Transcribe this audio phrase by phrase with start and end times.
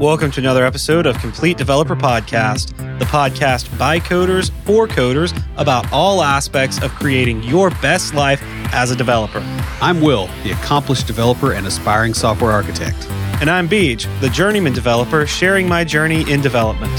[0.00, 5.92] Welcome to another episode of Complete Developer Podcast, the podcast by coders for coders about
[5.92, 8.40] all aspects of creating your best life
[8.72, 9.40] as a developer.
[9.82, 12.96] I'm Will, the accomplished developer and aspiring software architect.
[13.42, 16.96] And I'm Beej, the journeyman developer sharing my journey in development.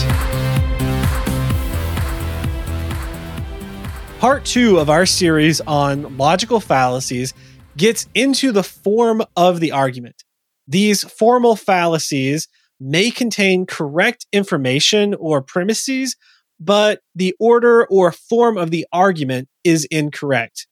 [4.20, 7.34] Part two of our series on logical fallacies
[7.78, 10.24] gets into the form of the argument.
[10.68, 12.48] These formal fallacies
[12.82, 16.16] may contain correct information or premises,
[16.60, 20.68] but the order or form of the argument is incorrect.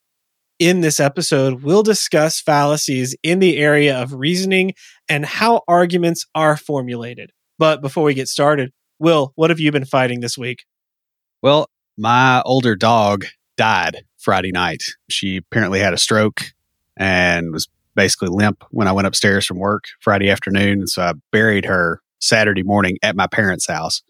[0.58, 4.74] In this episode, we'll discuss fallacies in the area of reasoning
[5.08, 7.32] and how arguments are formulated.
[7.60, 10.66] But before we get started, Will, what have you been fighting this week?
[11.42, 14.84] Well, my older dog died Friday night.
[15.10, 16.42] She apparently had a stroke
[16.98, 20.80] and was basically limp when I went upstairs from work Friday afternoon.
[20.80, 24.02] And so I buried her Saturday morning at my parents' house.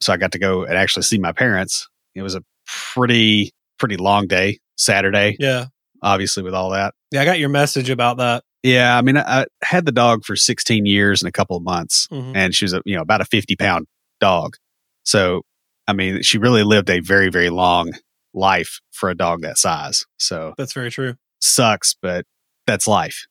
[0.00, 1.88] So I got to go and actually see my parents.
[2.14, 5.36] It was a pretty, pretty long day, Saturday.
[5.38, 5.66] Yeah.
[6.02, 6.94] Obviously, with all that.
[7.10, 8.44] Yeah, I got your message about that.
[8.62, 8.96] Yeah.
[8.96, 12.06] I mean, I, I had the dog for 16 years and a couple of months,
[12.12, 12.32] Mhm.
[12.36, 13.86] and she was, a, you know, about a 50 pound
[14.20, 14.56] dog.
[15.04, 15.42] So,
[15.88, 17.92] I mean, she really lived a very, very long
[18.34, 20.04] life for a dog that size.
[20.18, 21.14] So, That's very true.
[21.40, 22.24] sucks, but
[22.68, 23.26] that's life.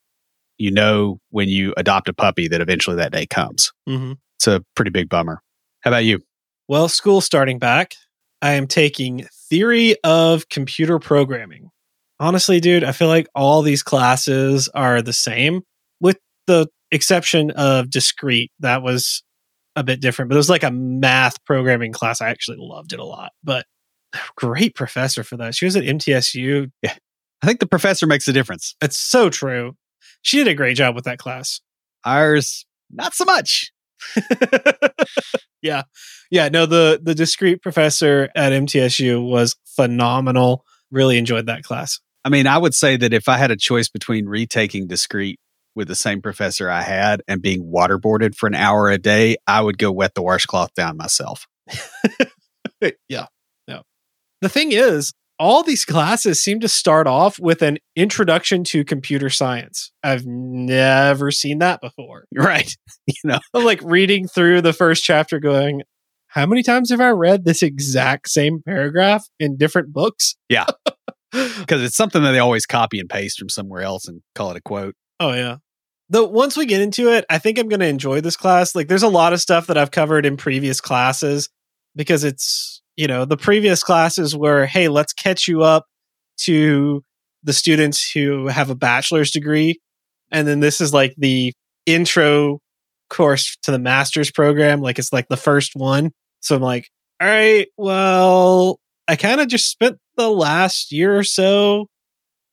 [0.57, 3.71] You know, when you adopt a puppy, that eventually that day comes.
[3.85, 5.41] hmm It's a pretty big bummer.
[5.81, 6.21] How about you?
[6.67, 7.93] Well, school starting back.
[8.41, 11.69] I am taking theory of computer programming.
[12.19, 15.61] Honestly, dude, I feel like all these classes are the same
[16.01, 18.51] with the exception of discrete.
[18.59, 19.23] That was
[19.75, 22.19] a bit different, but it was like a math programming class.
[22.19, 23.65] I actually loved it a lot, but
[24.35, 25.55] great professor for that.
[25.55, 26.71] She was at MTSU.
[27.41, 28.75] I think the professor makes a difference.
[28.81, 29.75] It's so true.
[30.21, 31.61] She did a great job with that class.
[32.03, 33.71] Ours, not so much.
[35.61, 35.83] yeah.
[36.29, 36.49] Yeah.
[36.49, 40.63] No, the the discrete professor at MTSU was phenomenal.
[40.91, 41.99] Really enjoyed that class.
[42.23, 45.39] I mean, I would say that if I had a choice between retaking discrete
[45.75, 49.61] with the same professor I had and being waterboarded for an hour a day, I
[49.61, 51.47] would go wet the washcloth down myself.
[53.09, 53.27] yeah.
[53.67, 53.83] No.
[54.41, 59.29] The thing is, all these classes seem to start off with an introduction to computer
[59.29, 59.91] science.
[60.03, 62.25] I've never seen that before.
[62.35, 62.75] Right.
[63.07, 65.81] you know, like reading through the first chapter going,
[66.27, 70.35] how many times have I read this exact same paragraph in different books?
[70.49, 70.65] Yeah.
[71.31, 74.57] because it's something that they always copy and paste from somewhere else and call it
[74.57, 74.95] a quote.
[75.19, 75.57] Oh yeah.
[76.09, 78.75] Though once we get into it, I think I'm going to enjoy this class.
[78.75, 81.49] Like there's a lot of stuff that I've covered in previous classes
[81.95, 85.85] because it's, you know, the previous classes were, hey, let's catch you up
[86.41, 87.03] to
[87.43, 89.79] the students who have a bachelor's degree.
[90.31, 91.53] And then this is like the
[91.85, 92.59] intro
[93.09, 94.81] course to the master's program.
[94.81, 96.11] Like it's like the first one.
[96.41, 96.89] So I'm like,
[97.21, 101.87] all right, well, I kind of just spent the last year or so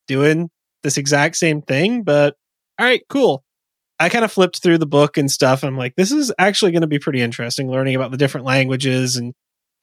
[0.06, 0.50] doing
[0.83, 2.34] this exact same thing, but
[2.78, 3.43] all right, cool.
[3.99, 5.62] I kind of flipped through the book and stuff.
[5.62, 8.47] And I'm like, this is actually going to be pretty interesting learning about the different
[8.47, 9.16] languages.
[9.16, 9.33] And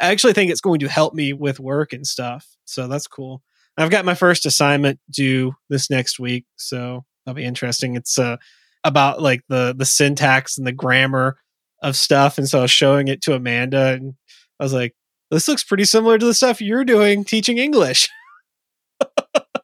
[0.02, 2.48] I actually think it's going to help me with work and stuff.
[2.66, 3.42] So that's cool.
[3.78, 6.46] I've got my first assignment due this next week.
[6.58, 7.96] So that'll be interesting.
[7.96, 8.38] It's uh,
[8.84, 11.38] about like the, the syntax and the grammar
[11.82, 12.38] of stuff.
[12.38, 14.16] And so I was showing it to Amanda and
[14.60, 14.94] I was like,
[15.30, 18.10] this looks pretty similar to the stuff you're doing teaching English.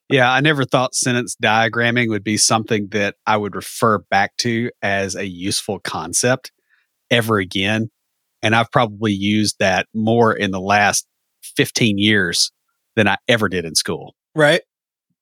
[0.10, 4.72] Yeah, I never thought sentence diagramming would be something that I would refer back to
[4.82, 6.52] as a useful concept
[7.12, 7.90] ever again.
[8.48, 11.06] And I've probably used that more in the last
[11.58, 12.50] 15 years
[12.96, 14.16] than I ever did in school.
[14.36, 14.62] Right.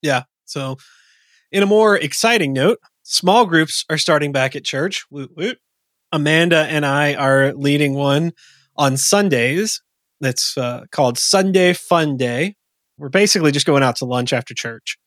[0.00, 0.22] Yeah.
[0.44, 0.76] So,
[1.50, 5.06] in a more exciting note, small groups are starting back at church.
[5.10, 5.58] Woot woot.
[6.12, 8.30] Amanda and I are leading one
[8.76, 9.82] on Sundays
[10.20, 12.54] that's uh, called Sunday Fun Day.
[12.96, 14.98] We're basically just going out to lunch after church.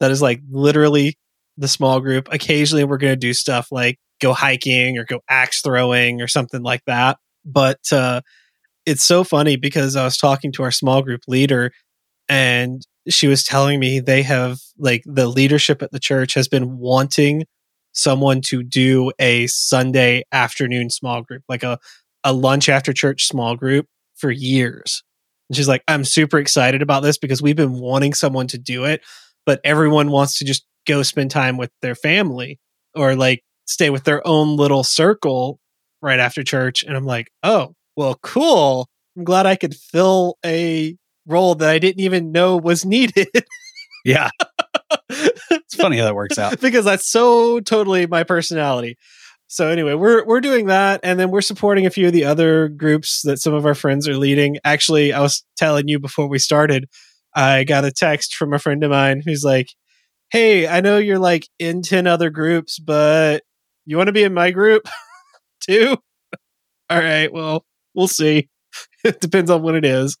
[0.00, 1.18] That is like literally
[1.58, 2.28] the small group.
[2.32, 6.62] Occasionally, we're going to do stuff like go hiking or go axe throwing or something
[6.62, 7.18] like that.
[7.44, 8.22] But uh,
[8.86, 11.72] it's so funny because I was talking to our small group leader
[12.28, 16.78] and she was telling me they have like the leadership at the church has been
[16.78, 17.44] wanting
[17.92, 21.78] someone to do a Sunday afternoon small group, like a,
[22.22, 23.86] a lunch after church small group
[24.16, 25.02] for years.
[25.48, 28.84] And she's like, I'm super excited about this because we've been wanting someone to do
[28.84, 29.02] it,
[29.46, 32.58] but everyone wants to just go spend time with their family
[32.94, 35.58] or like stay with their own little circle
[36.02, 36.82] right after church.
[36.82, 38.88] And I'm like, oh, well, cool.
[39.16, 40.96] I'm glad I could fill a
[41.26, 43.28] role that I didn't even know was needed.
[44.04, 44.30] Yeah.
[45.10, 46.60] it's funny how that works out.
[46.60, 48.96] because that's so totally my personality.
[49.48, 52.68] So anyway, we're we're doing that, and then we're supporting a few of the other
[52.68, 54.58] groups that some of our friends are leading.
[54.64, 56.86] Actually, I was telling you before we started,
[57.34, 59.68] I got a text from a friend of mine who's like,
[60.30, 63.42] "Hey, I know you're like in ten other groups, but
[63.86, 64.86] you want to be in my group
[65.68, 65.96] too?"
[66.90, 67.64] All right, well,
[67.94, 68.48] we'll see.
[69.04, 70.16] it depends on what it is,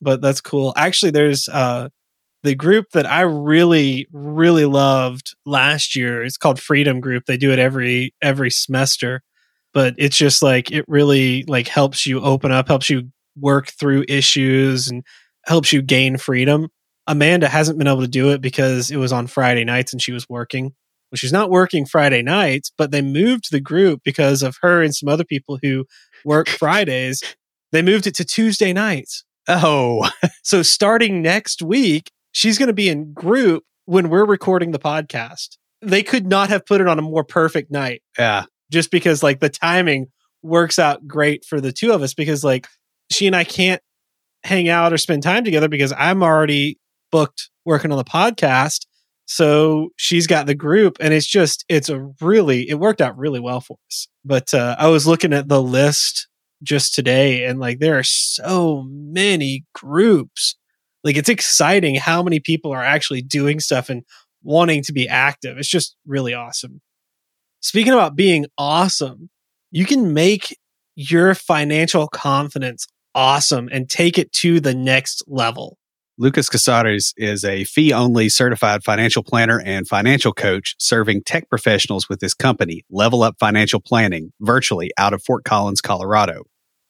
[0.00, 0.72] but that's cool.
[0.76, 1.88] Actually, there's uh
[2.44, 6.22] the group that I really really loved last year.
[6.24, 7.24] It's called Freedom Group.
[7.26, 9.22] They do it every every semester,
[9.74, 14.04] but it's just like it really like helps you open up, helps you work through
[14.08, 15.04] issues and
[15.46, 16.68] helps you gain freedom.
[17.06, 20.12] Amanda hasn't been able to do it because it was on Friday nights and she
[20.12, 20.74] was working.
[21.10, 24.94] Well, she's not working Friday nights, but they moved the group because of her and
[24.94, 25.86] some other people who
[26.24, 27.22] work Fridays.
[27.72, 29.24] They moved it to Tuesday nights.
[29.46, 30.08] Oh,
[30.42, 35.58] So starting next week, she's going to be in group when we're recording the podcast.
[35.82, 38.44] They could not have put it on a more perfect night yeah.
[38.70, 40.06] just because like the timing
[40.42, 42.66] works out great for the two of us because like
[43.12, 43.82] she and I can't
[44.44, 46.78] hang out or spend time together because I'm already
[47.10, 48.86] booked working on the podcast.
[49.30, 53.40] So she's got the group and it's just it's a really it worked out really
[53.40, 54.08] well for us.
[54.24, 56.28] But uh, I was looking at the list
[56.62, 60.56] just today and like there are so many groups.
[61.04, 64.02] Like it's exciting how many people are actually doing stuff and
[64.42, 65.58] wanting to be active.
[65.58, 66.80] It's just really awesome.
[67.60, 69.28] Speaking about being awesome,
[69.70, 70.56] you can make
[70.96, 75.77] your financial confidence awesome and take it to the next level.
[76.20, 82.08] Lucas Casares is a fee only certified financial planner and financial coach serving tech professionals
[82.08, 86.42] with his company, Level Up Financial Planning, virtually out of Fort Collins, Colorado.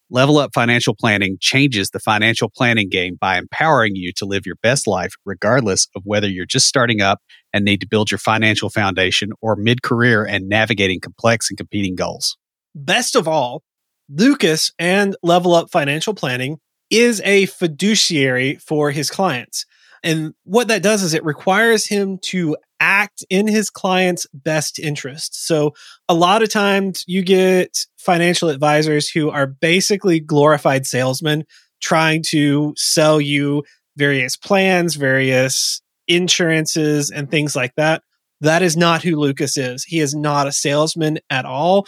[0.09, 4.57] Level Up Financial Planning changes the financial planning game by empowering you to live your
[4.63, 7.21] best life, regardless of whether you're just starting up
[7.53, 11.97] and need to build your financial foundation or mid career and navigating complex and competing
[11.97, 12.39] goals.
[12.75, 13.63] Best of all,
[14.09, 19.67] Lucas and Level Up Financial Planning is a fiduciary for his clients.
[20.03, 25.47] And what that does is it requires him to act in his client's best interest.
[25.47, 25.75] So
[26.09, 31.45] a lot of times you get financial advisors who are basically glorified salesmen
[31.81, 33.65] trying to sell you
[33.97, 38.03] various plans, various insurances, and things like that.
[38.41, 39.85] That is not who Lucas is.
[39.85, 41.87] He is not a salesman at all.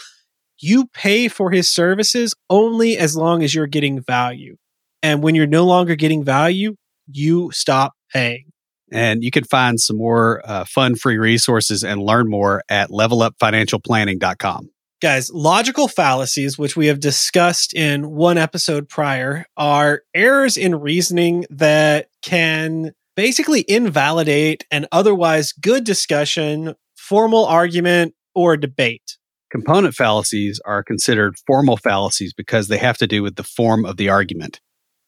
[0.59, 4.57] You pay for his services only as long as you're getting value.
[5.03, 6.75] And when you're no longer getting value,
[7.07, 8.45] you stop paying.
[8.91, 14.69] And you can find some more uh, fun free resources and learn more at levelupfinancialplanning.com.
[15.01, 21.45] Guys, logical fallacies, which we have discussed in one episode prior, are errors in reasoning
[21.49, 29.17] that can basically invalidate an otherwise good discussion, formal argument, or debate.
[29.51, 33.97] Component fallacies are considered formal fallacies because they have to do with the form of
[33.97, 34.61] the argument.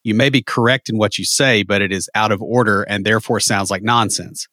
[0.04, 3.04] You may be correct in what you say, but it is out of order and
[3.04, 4.46] therefore sounds like nonsense.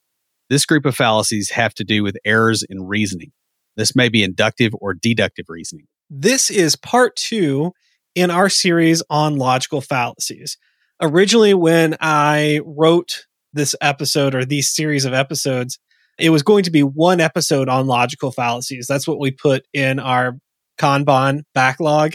[0.48, 3.32] This group of fallacies have to do with errors in reasoning.
[3.76, 5.86] This may be inductive or deductive reasoning.
[6.10, 7.72] This is part two
[8.14, 10.56] in our series on logical fallacies.
[11.00, 15.78] Originally, when I wrote this episode or these series of episodes,
[16.18, 18.86] it was going to be one episode on logical fallacies.
[18.86, 20.38] That's what we put in our
[20.78, 22.14] Kanban backlog.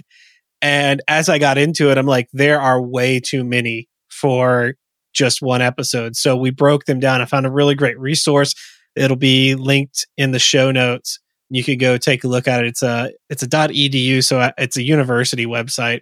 [0.62, 4.76] And as I got into it, I'm like, there are way too many for
[5.14, 6.16] just one episode.
[6.16, 7.22] So we broke them down.
[7.22, 8.56] I found a really great resource.
[8.96, 11.20] It'll be linked in the show notes.
[11.50, 12.68] You could go take a look at it.
[12.68, 16.02] It's a it's a .edu, so it's a university website,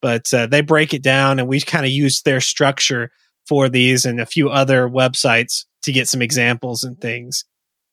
[0.00, 3.10] but uh, they break it down, and we kind of used their structure
[3.48, 7.44] for these and a few other websites to get some examples and things.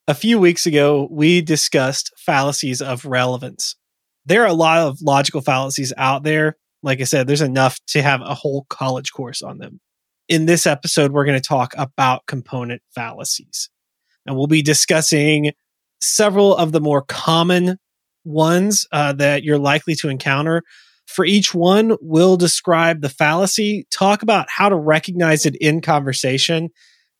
[0.07, 3.75] A few weeks ago, we discussed fallacies of relevance
[4.25, 6.57] there are a lot of logical fallacies out there.
[6.83, 9.79] Like I said, there's enough to have a whole college course on them.
[10.27, 13.69] In this episode, we're going to talk about component fallacies.
[14.25, 15.51] And we'll be discussing
[16.01, 17.77] several of the more common
[18.23, 20.63] ones uh, that you're likely to encounter.
[21.07, 26.69] For each one, we'll describe the fallacy, talk about how to recognize it in conversation,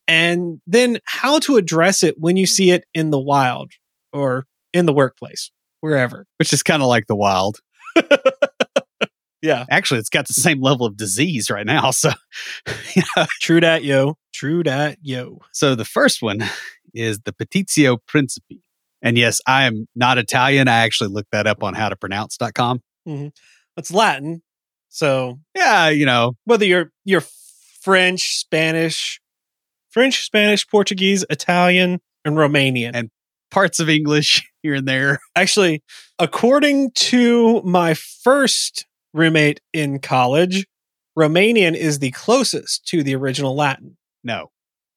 [0.08, 3.72] and then how to address it when you see it in the wild
[4.14, 5.52] or in the workplace
[5.82, 6.26] wherever.
[6.38, 7.60] Which is kind of like the wild.
[9.42, 9.66] yeah.
[9.70, 11.92] Actually, it's got the same level of disease right now.
[11.92, 12.12] So,
[13.42, 14.18] true dat, yo.
[14.34, 15.40] True dat, yo.
[15.52, 16.44] So the first one
[16.94, 18.62] is the Petitio Principii.
[19.02, 20.68] And yes, I am not Italian.
[20.68, 22.82] I actually looked that up on howtopronounce.com.
[23.08, 23.28] Mm-hmm.
[23.78, 24.44] It's Latin.
[24.90, 27.24] So, yeah, you know, whether you're you're
[27.82, 29.20] French, Spanish,
[29.90, 32.92] French, Spanish, Portuguese, Italian, and Romanian.
[32.94, 33.10] And
[33.52, 35.20] parts of English here and there.
[35.36, 35.84] Actually,
[36.18, 40.66] according to my first roommate in college,
[41.18, 43.98] Romanian is the closest to the original Latin.
[44.24, 44.48] No.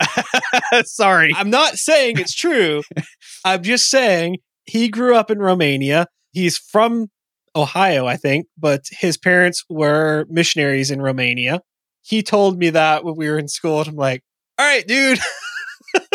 [0.85, 1.33] Sorry.
[1.35, 2.83] I'm not saying it's true.
[3.45, 6.07] I'm just saying he grew up in Romania.
[6.33, 7.09] He's from
[7.57, 11.61] Ohio, I think, but his parents were missionaries in Romania.
[12.03, 14.23] He told me that when we were in school, and I'm like,
[14.59, 15.19] all right, dude.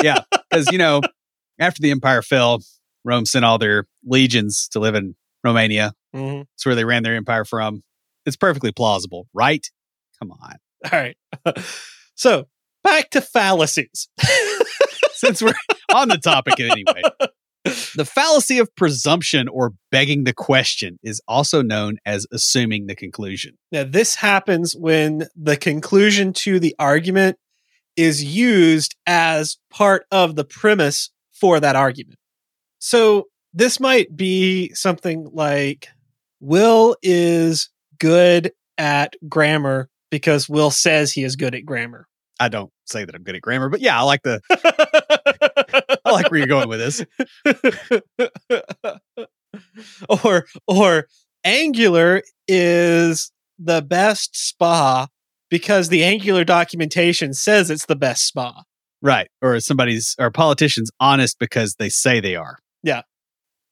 [0.02, 0.22] yeah.
[0.32, 1.02] Because, you know,
[1.60, 2.60] after the empire fell,
[3.04, 5.94] Rome sent all their legions to live in Romania.
[6.16, 6.46] Mhm.
[6.56, 7.84] It's where they ran their empire from.
[8.26, 9.66] It's perfectly plausible, right?
[10.20, 10.56] Come on.
[10.92, 11.18] All right.
[12.16, 12.48] so
[12.84, 14.10] back to fallacies.
[15.14, 15.54] Since we're
[15.94, 17.02] on the topic anyway.
[17.96, 23.58] The fallacy of presumption or begging the question is also known as assuming the conclusion.
[23.72, 27.38] Now, this happens when the conclusion to the argument
[27.96, 32.20] is used as part of the premise for that argument.
[32.80, 35.88] So, this might be something like
[36.40, 37.70] Will is
[38.00, 42.08] good at grammar because Will says he is good at grammar.
[42.40, 44.40] I don't say that I'm good at grammar, but yeah, I like the
[46.06, 47.06] I like where you're going with this.
[50.24, 51.08] or or
[51.44, 55.08] Angular is the best spa
[55.50, 58.64] because the Angular documentation says it's the best spa.
[59.02, 59.30] Right.
[59.42, 62.58] Or somebody's or politicians honest because they say they are.
[62.84, 63.04] Yeah.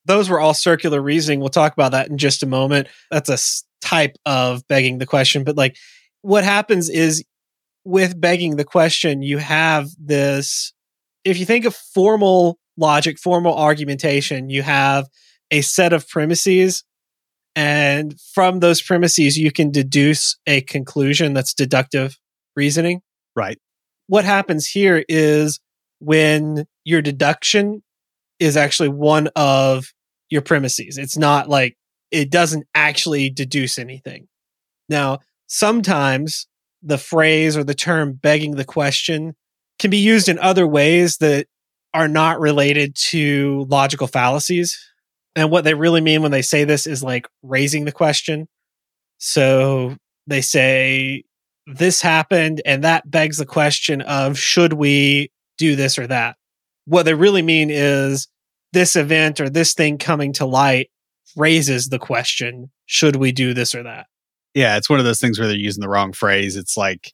[0.06, 1.40] Those were all circular reasoning.
[1.40, 2.88] We'll talk about that in just a moment.
[3.12, 3.38] That's a
[3.86, 5.44] type of begging the question.
[5.44, 5.76] But like
[6.22, 7.24] what happens is
[7.84, 10.74] with begging the question, you have this.
[11.24, 15.08] If you think of formal logic, formal argumentation, you have
[15.52, 16.84] a set of premises.
[17.56, 22.18] And from those premises, you can deduce a conclusion that's deductive
[22.56, 23.02] reasoning.
[23.36, 23.58] Right.
[24.08, 25.60] What happens here is
[26.00, 27.84] when your deduction
[28.40, 29.88] is actually one of
[30.30, 30.98] your premises.
[30.98, 31.78] It's not like
[32.12, 34.28] it doesn't actually deduce anything.
[34.90, 36.48] Now, sometimes
[36.82, 39.36] the phrase or the term begging the question
[39.80, 41.48] can be used in other ways that
[41.94, 44.78] are not related to logical fallacies.
[45.36, 48.48] And what they really mean when they say this is like raising the question.
[49.18, 49.96] So
[50.28, 51.24] they say,
[51.68, 56.38] this happened, and that begs the question of should we do this or that?
[56.86, 58.28] What they really mean is
[58.74, 60.90] this event or this thing coming to light
[61.36, 64.08] raises the question should we do this or that?
[64.54, 66.56] Yeah, it's one of those things where they're using the wrong phrase.
[66.56, 67.14] It's like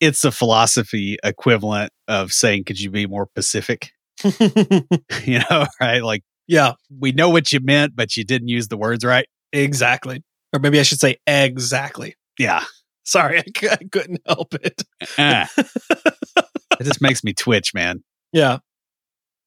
[0.00, 3.90] it's a philosophy equivalent of saying, could you be more Pacific?
[4.24, 6.02] you know, right?
[6.02, 9.26] Like yeah, we know what you meant, but you didn't use the words right.
[9.52, 10.22] exactly.
[10.52, 12.14] Or maybe I should say exactly.
[12.38, 12.62] Yeah.
[13.04, 14.82] Sorry, I, c- I couldn't help it.
[15.18, 15.48] Ah.
[15.56, 18.02] it just makes me twitch, man.
[18.32, 18.58] Yeah.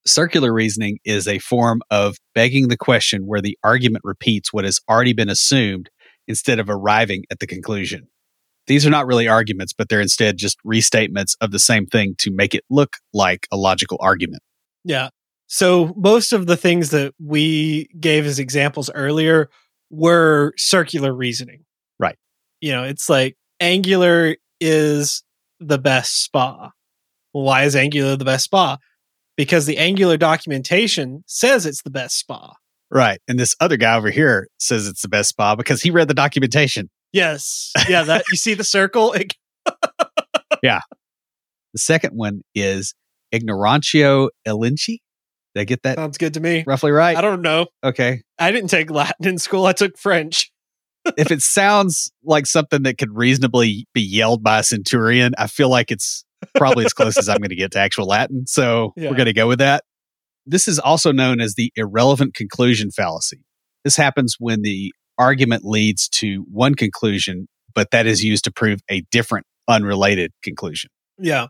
[0.06, 4.80] Circular reasoning is a form of begging the question where the argument repeats what has
[4.90, 5.90] already been assumed
[6.28, 8.08] instead of arriving at the conclusion.
[8.68, 12.32] These are not really arguments, but they're instead just restatements of the same thing to
[12.32, 14.42] make it look like a logical argument.
[14.84, 15.10] Yeah.
[15.48, 19.50] So most of the things that we gave as examples earlier
[19.92, 21.64] were circular reasoning.
[22.00, 22.18] Right.
[22.62, 25.24] You know, it's like Angular is
[25.60, 26.72] the best spa.
[27.34, 28.78] Well, why is Angular the best spa?
[29.38, 32.54] Because the Angular documentation says it's the best spa.
[32.92, 33.20] Right.
[33.28, 36.14] And this other guy over here says it's the best spa because he read the
[36.14, 36.90] documentation.
[37.12, 37.72] Yes.
[37.90, 39.14] Yeah, that you see the circle?
[39.14, 39.34] It-
[40.62, 42.94] The second one is
[43.34, 45.00] ignorantio elenchi.
[45.54, 46.64] Did I get that sounds good to me.
[46.66, 47.18] roughly right?
[47.18, 47.68] I don't know.
[47.84, 48.22] Okay.
[48.40, 49.66] I didn't take Latin in school.
[49.66, 50.52] I took French.
[51.18, 55.70] If it sounds like something that could reasonably be yelled by a centurion, I feel
[55.70, 56.24] like it's
[56.56, 58.46] probably as close as I'm going to get to actual Latin.
[58.48, 59.10] So Yeah.
[59.10, 59.84] we're going to go with that.
[60.46, 63.40] This is also known as the irrelevant conclusion fallacy.
[63.84, 68.80] This happens when the argument leads to one conclusion, but that is used to prove
[68.90, 70.90] a different, unrelated conclusion.
[71.18, 71.48] Yeah.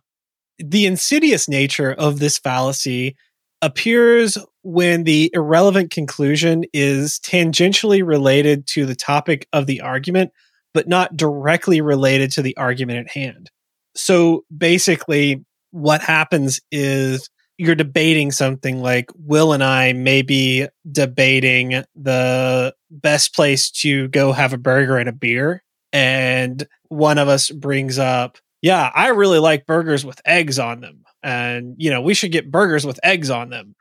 [0.60, 3.16] The insidious nature of this fallacy
[3.62, 10.32] appears when the irrelevant conclusion is tangentially related to the topic of the argument,
[10.74, 13.50] but not directly related to the argument at hand.
[13.96, 21.84] So basically, what happens is you're debating something like Will and I may be debating
[21.96, 25.64] the best place to go have a burger and a beer.
[25.94, 31.04] And one of us brings up, yeah, I really like burgers with eggs on them.
[31.26, 33.76] And, you know, we should get burgers with eggs on them.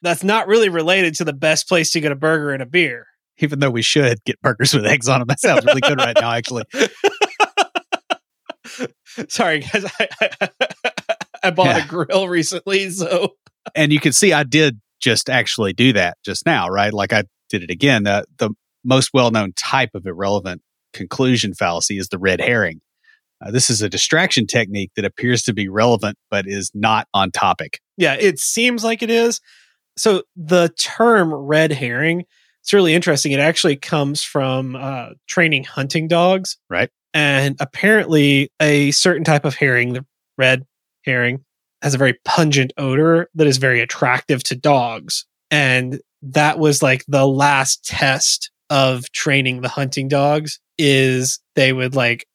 [0.00, 3.06] That's not really related to the best place to get a burger and a beer.
[3.38, 5.26] Even though we should get burgers with eggs on them.
[5.28, 6.64] That sounds really good right now, actually.
[9.28, 9.84] Sorry, guys.
[10.00, 10.48] I, I,
[11.44, 11.84] I bought Yeah.
[11.84, 12.90] a grill recently.
[12.90, 13.34] So,
[13.74, 16.92] And you can see I did just actually do that just now, right?
[16.92, 18.04] Like I did it again.
[18.04, 18.50] The, the
[18.84, 20.62] most well known type of irrelevant
[20.92, 22.80] conclusion fallacy is the red herring.
[23.44, 27.30] Uh, this is a distraction technique that appears to be relevant but is not on
[27.30, 27.80] topic.
[27.96, 29.40] Yeah, it seems like it is.
[29.96, 32.24] So the term red herring,
[32.62, 33.32] it's really interesting.
[33.32, 36.58] It actually comes from uh, training hunting dogs.
[36.68, 36.90] Right.
[37.14, 40.04] And apparently, a certain type of herring, the
[40.36, 40.66] red
[41.04, 41.44] herring,
[41.80, 45.24] has a very pungent odor that is very attractive to dogs.
[45.50, 51.94] And that was like the last test of training the hunting dogs is they would
[51.94, 52.26] like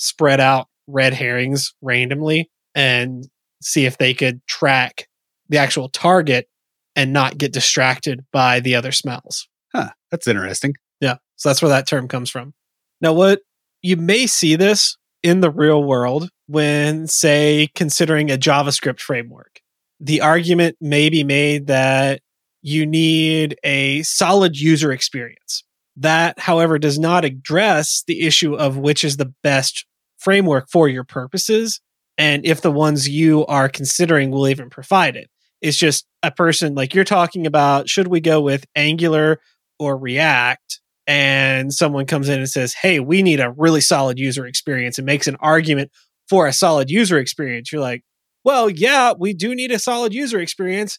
[0.00, 3.28] spread out red herrings randomly and
[3.62, 5.06] see if they could track
[5.48, 6.48] the actual target
[6.96, 9.46] and not get distracted by the other smells.
[9.74, 10.74] Huh, that's interesting.
[11.00, 11.16] Yeah.
[11.36, 12.54] So that's where that term comes from.
[13.00, 13.40] Now, what
[13.82, 19.60] you may see this in the real world when, say, considering a JavaScript framework.
[20.00, 22.22] The argument may be made that
[22.62, 25.62] you need a solid user experience.
[25.96, 29.84] That, however, does not address the issue of which is the best
[30.20, 31.80] framework for your purposes
[32.18, 35.30] and if the ones you are considering will even provide it.
[35.60, 39.40] It's just a person like you're talking about should we go with Angular
[39.78, 40.80] or React?
[41.06, 45.06] And someone comes in and says, Hey, we need a really solid user experience and
[45.06, 45.90] makes an argument
[46.28, 47.72] for a solid user experience.
[47.72, 48.04] You're like,
[48.44, 50.98] Well, yeah, we do need a solid user experience,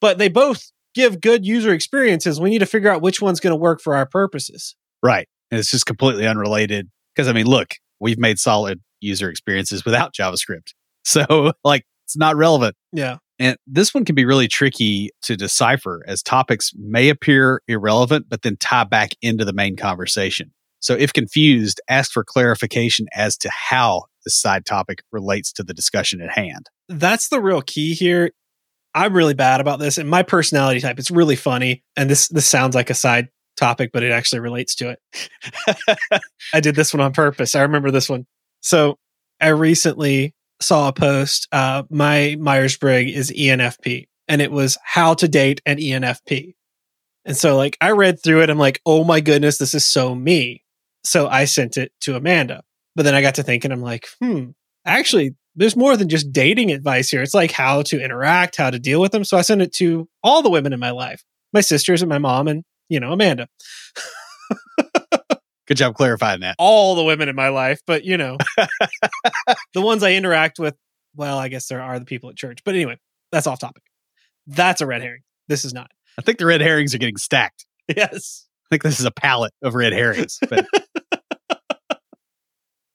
[0.00, 2.40] but they both give good user experiences.
[2.40, 4.76] We need to figure out which one's going to work for our purposes.
[5.02, 5.28] Right.
[5.50, 6.88] And it's just completely unrelated.
[7.14, 10.72] Because, I mean, look, we've made solid user experiences without JavaScript.
[11.04, 12.76] So, like, it's not relevant.
[12.92, 13.16] Yeah.
[13.40, 18.42] And this one can be really tricky to decipher as topics may appear irrelevant, but
[18.42, 20.52] then tie back into the main conversation.
[20.78, 25.74] So, if confused, ask for clarification as to how the side topic relates to the
[25.74, 26.68] discussion at hand.
[26.88, 28.30] That's the real key here.
[28.94, 31.00] I'm really bad about this, and my personality type.
[31.00, 34.74] It's really funny, and this this sounds like a side topic, but it actually relates
[34.76, 36.20] to it.
[36.54, 37.54] I did this one on purpose.
[37.54, 38.26] I remember this one.
[38.60, 38.98] So
[39.40, 41.48] I recently saw a post.
[41.52, 46.54] Uh, my Myers Briggs is ENFP, and it was how to date an ENFP.
[47.24, 48.50] And so, like, I read through it.
[48.50, 50.64] I'm like, oh my goodness, this is so me.
[51.04, 52.62] So I sent it to Amanda.
[52.94, 54.50] But then I got to thinking, I'm like, hmm,
[54.84, 57.22] actually, there's more than just dating advice here.
[57.22, 59.24] It's like how to interact, how to deal with them.
[59.24, 62.18] So I sent it to all the women in my life my sisters and my
[62.18, 63.48] mom, and, you know, Amanda.
[65.66, 66.56] Good job clarifying that.
[66.58, 68.36] All the women in my life, but, you know,
[69.72, 70.76] the ones I interact with,
[71.16, 72.58] well, I guess there are the people at church.
[72.64, 72.98] But anyway,
[73.30, 73.82] that's off topic.
[74.46, 75.22] That's a red herring.
[75.48, 75.90] This is not.
[76.18, 77.64] I think the red herrings are getting stacked.
[77.88, 78.46] Yes.
[78.66, 80.38] I think this is a pallet of red herrings.
[80.50, 80.66] But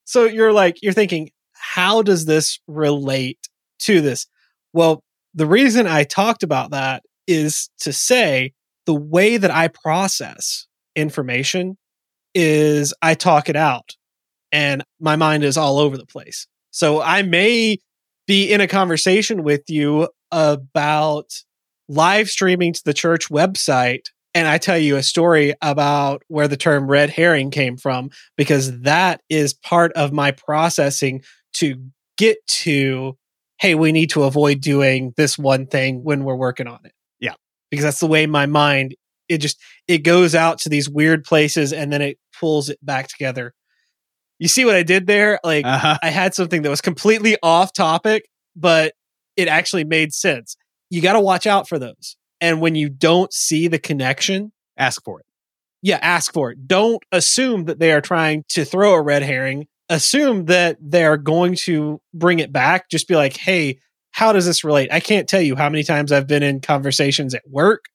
[0.05, 3.39] so you're like, you're thinking, how does this relate
[3.79, 4.27] to this?
[4.73, 8.53] Well, the reason I talked about that is to say
[8.88, 11.78] the way that I process information
[12.34, 13.95] is I talk it out
[14.52, 16.47] and my mind is all over the place.
[16.71, 17.78] So I may
[18.26, 21.32] be in a conversation with you about
[21.89, 26.58] live streaming to the church website and I tell you a story about where the
[26.58, 31.23] term red herring came from because that is part of my processing
[31.54, 31.82] to
[32.17, 33.17] get to
[33.60, 36.91] hey we need to avoid doing this one thing when we're working on it
[37.69, 38.95] because that's the way my mind
[39.30, 43.08] it just it goes out to these weird places and then it pulls it back
[43.08, 43.53] together.
[44.39, 45.39] You see what i did there?
[45.43, 45.97] Like uh-huh.
[46.01, 48.25] i had something that was completely off topic
[48.56, 48.93] but
[49.36, 50.58] it actually made sense.
[50.89, 52.17] You got to watch out for those.
[52.41, 55.25] And when you don't see the connection ask for it.
[55.82, 56.67] Yeah ask for it.
[56.67, 59.67] Don't assume that they are trying to throw a red herring.
[59.89, 62.89] Assume that they're going to bring it back.
[62.89, 63.80] Just be like, hey,
[64.17, 64.89] how does this relate?
[64.91, 67.86] I can't tell you how many times I've been in conversations at work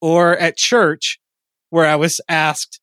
[0.00, 1.20] or at church
[1.68, 2.80] where I was asked,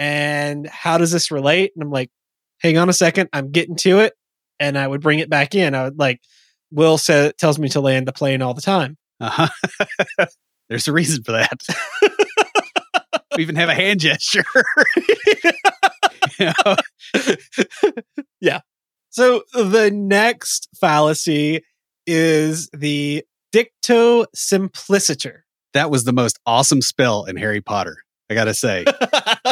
[0.00, 1.70] and how does this relate?
[1.76, 2.10] And I'm like,
[2.60, 4.14] hang on a second, I'm getting to it.
[4.58, 5.76] And I would bring it back in.
[5.76, 6.20] I would like,
[6.72, 8.96] Will says tells me to land the plane all the time.
[9.20, 10.26] Uh-huh.
[10.68, 11.62] There's a reason for that.
[13.36, 14.42] we even have a hand gesture.
[18.40, 18.58] yeah.
[19.10, 21.62] So the next fallacy
[22.08, 23.22] is the
[23.54, 25.44] dicto simpliciter.
[25.74, 27.98] That was the most awesome spell in Harry Potter,
[28.30, 28.84] I got to say.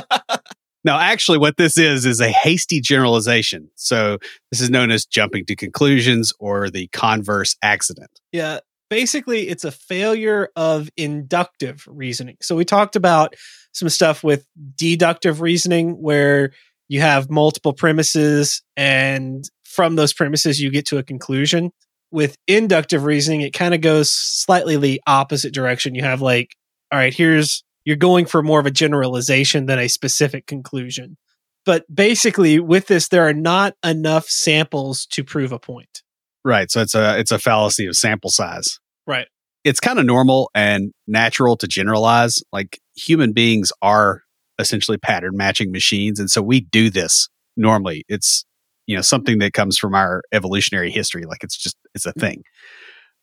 [0.85, 3.71] now, actually, what this is is a hasty generalization.
[3.77, 4.19] So,
[4.51, 8.11] this is known as jumping to conclusions or the converse accident.
[8.33, 8.61] Yeah.
[8.89, 12.37] Basically, it's a failure of inductive reasoning.
[12.41, 13.35] So, we talked about
[13.73, 16.53] some stuff with deductive reasoning where
[16.89, 21.71] you have multiple premises and from those premises you get to a conclusion
[22.11, 25.95] with inductive reasoning, it kind of goes slightly the opposite direction.
[25.95, 26.55] You have like,
[26.93, 31.17] all right, here's you're going for more of a generalization than a specific conclusion.
[31.65, 36.03] But basically, with this, there are not enough samples to prove a point.
[36.45, 36.71] Right.
[36.71, 38.79] So it's a it's a fallacy of sample size.
[39.07, 39.27] Right.
[39.65, 42.41] It's kind of normal and natural to generalize.
[42.53, 44.23] Like human beings are
[44.59, 48.05] essentially pattern matching machines, and so we do this normally.
[48.09, 48.45] It's
[48.87, 51.25] you know something that comes from our evolutionary history.
[51.25, 52.43] Like it's just it's a thing.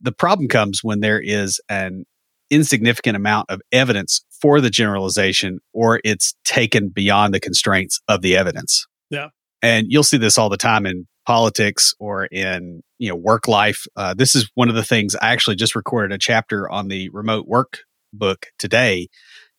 [0.01, 2.05] The problem comes when there is an
[2.49, 8.35] insignificant amount of evidence for the generalization or it's taken beyond the constraints of the
[8.35, 8.85] evidence.
[9.09, 9.29] Yeah.
[9.61, 13.85] And you'll see this all the time in politics or in you know work life.
[13.95, 17.09] Uh, this is one of the things I actually just recorded a chapter on the
[17.09, 17.79] remote work
[18.11, 19.07] book today,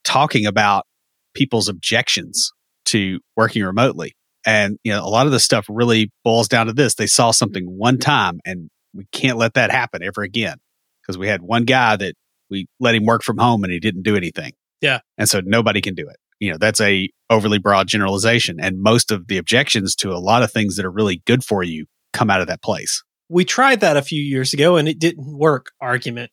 [0.05, 0.87] talking about
[1.35, 2.53] people's objections
[2.87, 4.15] to working remotely.
[4.47, 7.31] And you know, a lot of the stuff really boils down to this: they saw
[7.31, 10.59] something one time, and we can't let that happen ever again.
[11.03, 12.15] Because we had one guy that
[12.51, 14.53] we let him work from home and he didn't do anything.
[14.81, 15.01] Yeah.
[15.19, 16.17] And so nobody can do it.
[16.41, 18.59] You know, that's a overly broad generalization.
[18.61, 21.63] And most of the objections to a lot of things that are really good for
[21.63, 23.03] you come out of that place.
[23.29, 26.31] We tried that a few years ago and it didn't work argument,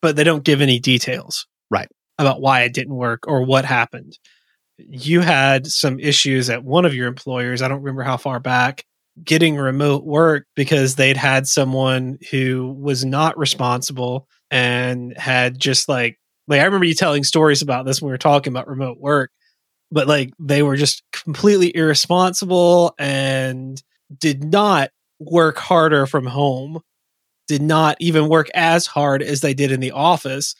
[0.00, 1.46] but they don't give any details.
[1.70, 1.88] Right.
[2.18, 4.18] About why it didn't work or what happened.
[4.78, 7.62] You had some issues at one of your employers.
[7.62, 8.84] I don't remember how far back
[9.24, 16.18] getting remote work because they'd had someone who was not responsible and had just like
[16.48, 19.30] like I remember you telling stories about this when we were talking about remote work,
[19.90, 23.82] but like they were just completely irresponsible and
[24.18, 26.80] did not work harder from home,
[27.46, 30.54] did not even work as hard as they did in the office.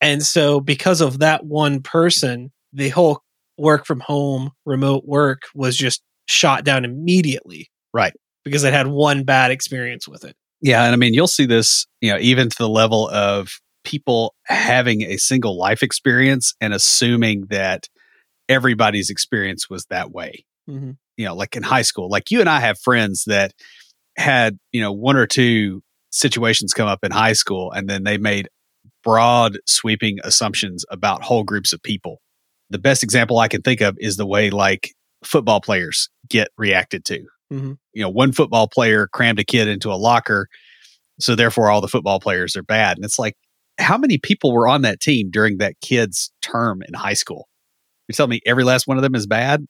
[0.00, 3.22] And so because of that one person, the whole
[3.58, 7.70] work from home remote work was just shot down immediately.
[7.92, 8.12] Right.
[8.44, 10.36] Because they had one bad experience with it.
[10.60, 13.50] Yeah, and I mean, you'll see this, you know, even to the level of
[13.84, 17.88] people having a single life experience and assuming that
[18.48, 20.44] everybody's experience was that way.
[20.68, 20.92] Mm-hmm.
[21.16, 23.52] You know, like in high school, like you and I have friends that
[24.16, 28.18] had, you know, one or two situations come up in high school and then they
[28.18, 28.48] made
[29.04, 32.20] broad sweeping assumptions about whole groups of people.
[32.70, 37.04] The best example I can think of is the way like football players get reacted
[37.06, 37.20] to.
[37.52, 37.72] Mm-hmm.
[37.94, 40.48] You know, one football player crammed a kid into a locker,
[41.18, 42.96] so therefore all the football players are bad.
[42.96, 43.34] And it's like,
[43.78, 47.48] how many people were on that team during that kid's term in high school?
[48.06, 49.64] You're telling me every last one of them is bad?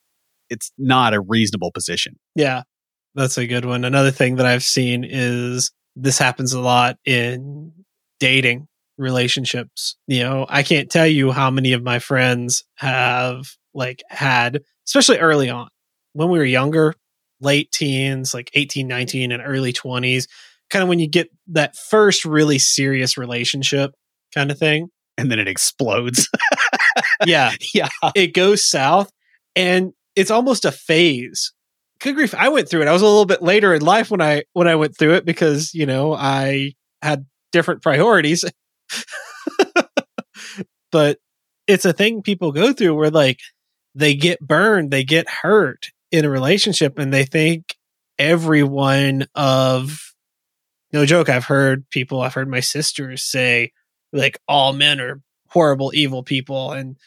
[0.49, 2.17] It's not a reasonable position.
[2.35, 2.63] Yeah,
[3.15, 3.85] that's a good one.
[3.85, 7.71] Another thing that I've seen is this happens a lot in
[8.19, 8.67] dating
[8.99, 9.97] relationships.
[10.07, 15.17] You know, I can't tell you how many of my friends have like had, especially
[15.19, 15.69] early on
[16.13, 16.93] when we were younger,
[17.41, 20.27] late teens, like 18, 19, and early 20s,
[20.69, 23.91] kind of when you get that first really serious relationship
[24.33, 24.89] kind of thing.
[25.17, 26.29] And then it explodes.
[27.25, 27.51] yeah.
[27.73, 27.89] yeah.
[28.15, 29.11] It goes south
[29.55, 31.53] and it's almost a phase.
[31.99, 32.33] Good grief.
[32.33, 32.87] I went through it.
[32.87, 35.25] I was a little bit later in life when I when I went through it
[35.25, 38.45] because, you know, I had different priorities.
[40.91, 41.17] but
[41.67, 43.39] it's a thing people go through where like
[43.95, 47.75] they get burned, they get hurt in a relationship and they think
[48.17, 50.13] everyone of
[50.91, 53.71] no joke i've heard people i've heard my sisters say
[54.11, 56.97] like all men are horrible evil people and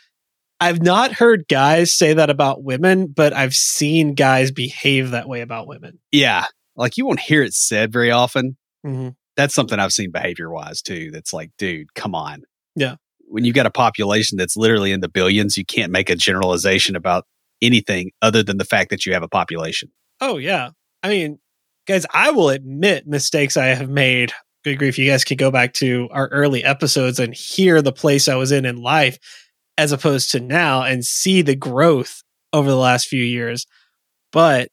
[0.58, 5.42] i've not heard guys say that about women but i've seen guys behave that way
[5.42, 6.46] about women Yeah.
[6.76, 8.56] Like you won't hear it said very often.
[8.84, 9.10] mm-hmm.
[9.36, 11.10] That's something I've seen behavior wise too.
[11.10, 12.42] That's like, dude, come on.
[12.76, 12.96] Yeah.
[13.20, 16.96] When you've got a population that's literally in the billions, you can't make a generalization
[16.96, 17.24] about
[17.62, 19.88] anything other than the fact that you have a population.
[20.20, 20.70] oh yeah
[21.04, 21.38] i mean
[21.86, 24.32] guys i will admit mistakes i have made
[24.64, 28.26] good grief you guys could go back to our early episodes and hear the place
[28.26, 29.16] i was in in life
[29.78, 33.64] as opposed to now and see the growth over the last few years
[34.32, 34.68] but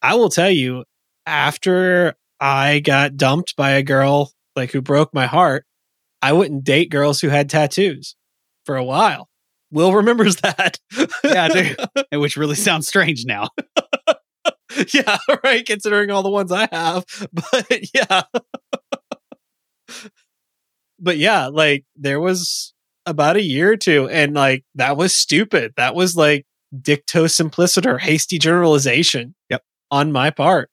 [0.00, 0.84] i will tell you
[1.26, 5.64] after i got dumped by a girl like who broke my heart
[6.20, 8.16] i wouldn't date girls who had tattoos
[8.66, 9.28] for a while
[9.70, 10.78] will remembers that
[11.24, 11.74] Yeah.
[12.12, 13.48] And which really sounds strange now.
[14.92, 15.64] yeah, right.
[15.64, 18.22] Considering all the ones I have, but yeah,
[20.98, 22.74] but yeah, like there was
[23.06, 25.72] about a year or two, and like that was stupid.
[25.76, 29.34] That was like dicto simpliciter, hasty generalization.
[29.50, 29.62] Yep.
[29.90, 30.70] on my part.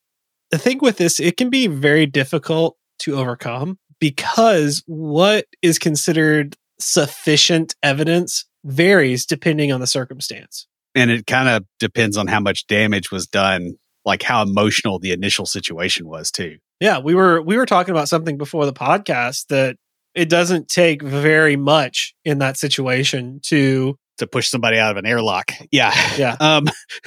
[0.52, 6.56] The thing with this, it can be very difficult to overcome because what is considered
[6.80, 10.68] sufficient evidence varies depending on the circumstance.
[10.96, 15.12] And it kind of depends on how much damage was done, like how emotional the
[15.12, 16.58] initial situation was too.
[16.80, 19.76] Yeah, we were we were talking about something before the podcast that
[20.16, 25.06] it doesn't take very much in that situation to to push somebody out of an
[25.06, 25.52] airlock.
[25.72, 25.94] Yeah.
[26.18, 26.36] Yeah.
[26.42, 26.66] Um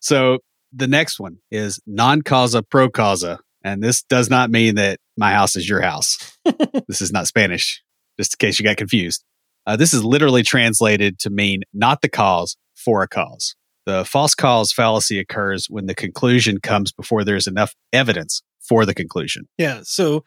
[0.00, 0.38] so
[0.72, 3.40] the next one is non causa pro causa.
[3.62, 6.38] And this does not mean that my house is your house.
[6.88, 7.82] this is not Spanish,
[8.18, 9.24] just in case you got confused.
[9.66, 13.54] Uh, this is literally translated to mean not the cause for a cause.
[13.86, 18.94] The false cause fallacy occurs when the conclusion comes before there's enough evidence for the
[18.94, 19.48] conclusion.
[19.58, 19.80] Yeah.
[19.84, 20.24] So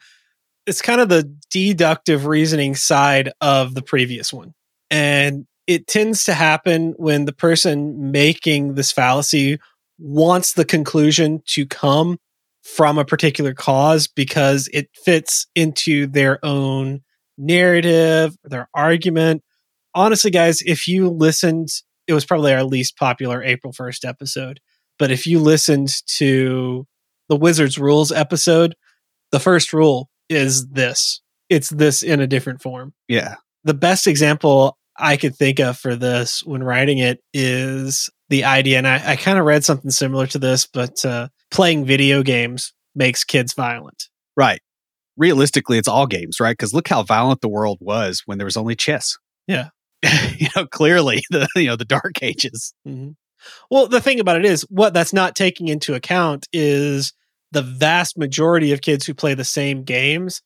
[0.66, 4.54] it's kind of the deductive reasoning side of the previous one.
[4.90, 9.58] And it tends to happen when the person making this fallacy
[9.98, 12.18] wants the conclusion to come
[12.62, 17.02] from a particular cause because it fits into their own
[17.36, 19.42] narrative, their argument.
[19.94, 21.68] Honestly, guys, if you listened,
[22.06, 24.60] it was probably our least popular April 1st episode.
[24.98, 26.86] But if you listened to
[27.28, 28.74] the Wizards Rules episode,
[29.32, 32.94] the first rule is this it's this in a different form.
[33.08, 33.36] Yeah.
[33.64, 38.78] The best example I could think of for this when writing it is the idea,
[38.78, 42.72] and I, I kind of read something similar to this, but uh, playing video games
[42.94, 44.08] makes kids violent.
[44.36, 44.60] Right.
[45.16, 46.52] Realistically, it's all games, right?
[46.52, 49.16] Because look how violent the world was when there was only chess.
[49.46, 49.68] Yeah.
[50.36, 52.74] you know, clearly the you know the dark ages.
[52.86, 53.10] Mm-hmm.
[53.70, 57.12] Well, the thing about it is, what that's not taking into account is
[57.52, 60.42] the vast majority of kids who play the same games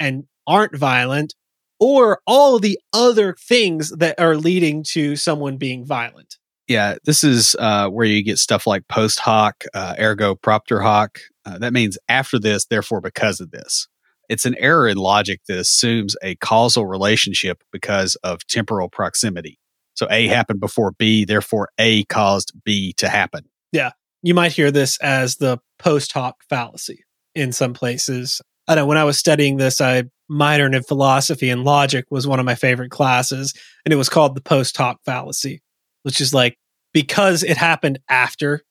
[0.00, 1.34] and aren't violent,
[1.80, 6.36] or all the other things that are leading to someone being violent.
[6.66, 11.18] Yeah, this is uh, where you get stuff like post hoc, uh, ergo propter hoc.
[11.46, 13.88] Uh, that means after this, therefore because of this.
[14.28, 19.58] It's an error in logic that assumes a causal relationship because of temporal proximity.
[19.94, 23.46] So A happened before B, therefore A caused B to happen.
[23.72, 23.92] Yeah.
[24.22, 28.42] You might hear this as the post hoc fallacy in some places.
[28.68, 32.38] I know when I was studying this, I minored in philosophy and logic was one
[32.38, 33.54] of my favorite classes,
[33.84, 35.62] and it was called the post hoc fallacy,
[36.02, 36.58] which is like
[36.92, 38.62] because it happened after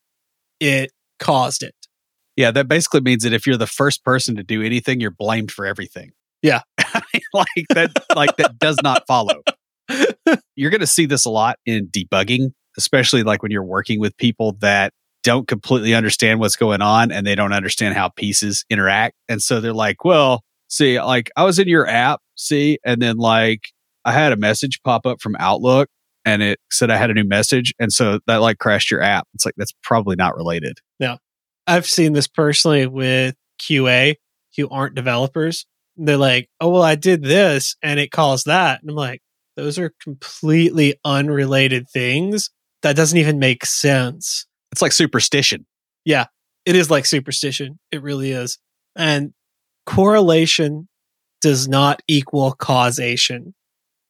[0.60, 1.74] it caused it.
[2.36, 5.50] Yeah, that basically means that if you're the first person to do anything, you're blamed
[5.50, 6.12] for everything.
[6.40, 6.60] Yeah.
[7.34, 9.42] like that like that does not follow.
[10.54, 14.16] you're going to see this a lot in debugging, especially like when you're working with
[14.16, 19.16] people that don't completely understand what's going on and they don't understand how pieces interact.
[19.28, 23.16] And so they're like, well, see, like I was in your app, see, and then
[23.16, 23.70] like
[24.04, 25.88] I had a message pop up from Outlook
[26.24, 27.74] and it said I had a new message.
[27.78, 29.26] And so that like crashed your app.
[29.34, 30.78] It's like, that's probably not related.
[30.98, 31.16] Yeah.
[31.66, 34.16] I've seen this personally with QA
[34.56, 35.66] who aren't developers.
[35.96, 38.80] They're like, oh, well, I did this and it caused that.
[38.80, 39.20] And I'm like,
[39.56, 42.50] those are completely unrelated things.
[42.82, 44.46] That doesn't even make sense.
[44.72, 45.66] It's like superstition.
[46.04, 46.26] Yeah,
[46.64, 47.78] it is like superstition.
[47.90, 48.58] It really is.
[48.96, 49.32] And
[49.86, 50.88] correlation
[51.40, 53.54] does not equal causation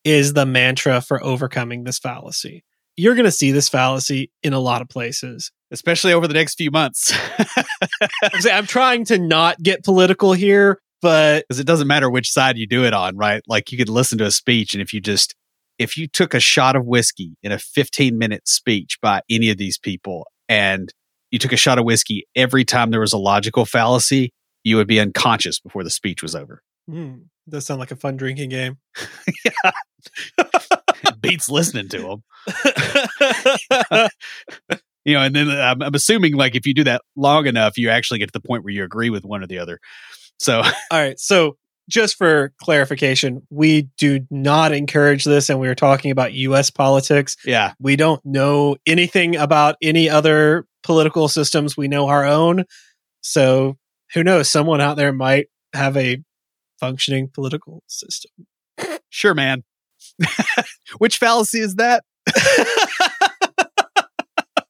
[0.04, 2.64] is the mantra for overcoming this fallacy.
[2.96, 6.56] You're going to see this fallacy in a lot of places, especially over the next
[6.56, 7.16] few months.
[8.50, 12.66] I'm trying to not get political here, but because it doesn't matter which side you
[12.66, 13.42] do it on, right?
[13.46, 15.36] Like you could listen to a speech, and if you just
[15.78, 19.58] if you took a shot of whiskey in a 15 minute speech by any of
[19.58, 20.92] these people and
[21.30, 24.32] you took a shot of whiskey every time there was a logical fallacy,
[24.64, 26.62] you would be unconscious before the speech was over.
[26.88, 28.78] Mm, does sound like a fun drinking game.
[29.44, 29.72] yeah.
[31.20, 32.22] beats listening to them.
[35.04, 37.90] you know, and then I'm, I'm, assuming like if you do that long enough, you
[37.90, 39.78] actually get to the point where you agree with one or the other.
[40.38, 41.18] So, all right.
[41.18, 41.56] So,
[41.88, 46.70] just for clarification, we do not encourage this, and we are talking about U.S.
[46.70, 47.36] politics.
[47.44, 51.76] Yeah, we don't know anything about any other political systems.
[51.76, 52.64] We know our own.
[53.20, 53.76] So,
[54.14, 54.50] who knows?
[54.50, 56.22] Someone out there might have a
[56.78, 58.46] functioning political system.
[59.10, 59.64] Sure, man.
[60.98, 62.04] Which fallacy is that?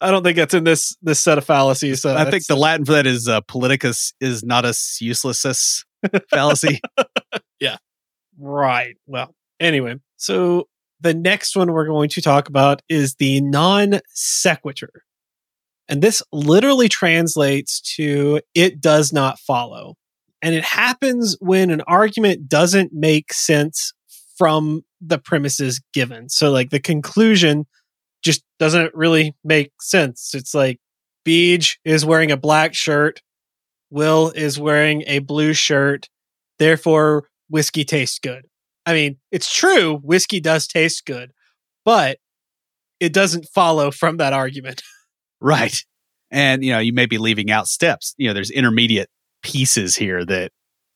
[0.00, 2.02] I don't think that's in this this set of fallacies.
[2.02, 5.84] So I think the Latin for that is uh, politicus is not as useless as
[6.30, 6.80] fallacy.
[7.60, 7.76] yeah.
[8.38, 8.96] Right.
[9.06, 10.68] Well, anyway, so
[11.00, 14.90] the next one we're going to talk about is the non sequitur.
[15.88, 19.96] And this literally translates to it does not follow.
[20.40, 23.92] And it happens when an argument doesn't make sense
[24.36, 26.28] from the premises given.
[26.28, 27.66] So, like, the conclusion
[28.24, 30.34] just doesn't really make sense.
[30.34, 30.78] It's like
[31.26, 33.20] Beej is wearing a black shirt,
[33.90, 36.08] Will is wearing a blue shirt,
[36.58, 38.46] therefore whiskey tastes good.
[38.86, 41.32] I mean, it's true, whiskey does taste good,
[41.84, 42.18] but
[43.00, 44.82] it doesn't follow from that argument.
[45.40, 45.76] Right.
[46.30, 48.14] And, you know, you may be leaving out steps.
[48.16, 49.10] You know, there's intermediate
[49.42, 50.52] pieces here that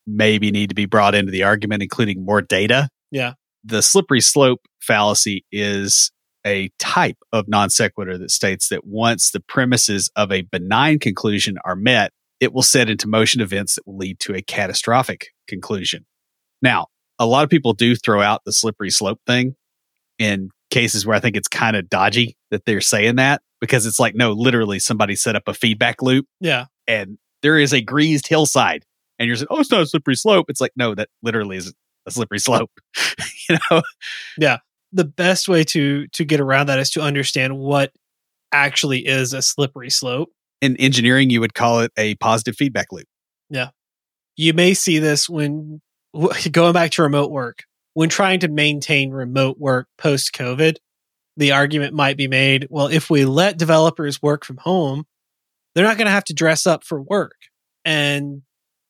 [0.07, 2.89] maybe need to be brought into the argument, including more data.
[3.11, 3.33] Yeah.
[3.63, 6.11] The slippery slope fallacy is
[6.45, 11.57] a type of non sequitur that states that once the premises of a benign conclusion
[11.65, 16.05] are met, it will set into motion events that will lead to a catastrophic conclusion.
[16.61, 19.55] Now, a lot of people do throw out the slippery slope thing
[20.17, 23.99] in cases where I think it's kind of dodgy that they're saying that because it's
[23.99, 26.65] like, no, literally somebody set up a feedback loop Yeah.
[26.87, 28.83] and there is a greased hillside.
[29.17, 30.45] And you're saying, oh, it's not a slippery slope.
[30.49, 31.73] It's like, no, that literally is
[32.05, 32.71] a slippery slope.
[33.49, 33.81] you know?
[34.91, 37.91] The best way to to get around that is to understand what
[38.51, 40.29] actually is a slippery slope.
[40.61, 43.07] In engineering, you would call it a positive feedback loop.
[43.49, 43.69] Yeah.
[44.35, 45.81] You may see this when
[46.51, 50.77] going back to remote work, when trying to maintain remote work post COVID,
[51.37, 55.05] the argument might be made, well, if we let developers work from home,
[55.73, 57.35] they're not going to have to dress up for work.
[57.85, 58.41] And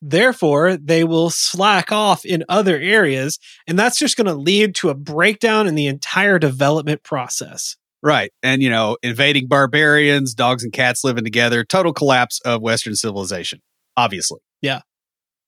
[0.02, 3.40] therefore, they will slack off in other areas.
[3.68, 7.76] And that's just going to lead to a breakdown in the entire development process.
[8.02, 8.32] Right.
[8.42, 13.62] And, you know, invading barbarians, dogs and cats living together, total collapse of Western civilization,
[13.98, 14.40] obviously.
[14.62, 14.82] Yeah.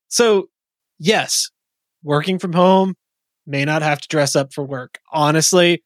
[0.10, 0.48] So,
[1.00, 1.50] yes,
[2.04, 2.96] working from home
[3.48, 5.00] may not have to dress up for work.
[5.14, 5.82] Honestly,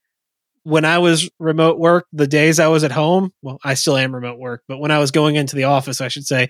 [0.64, 4.16] when I was remote work, the days I was at home, well, I still am
[4.16, 6.50] remote work, but when I was going into the office, I should say,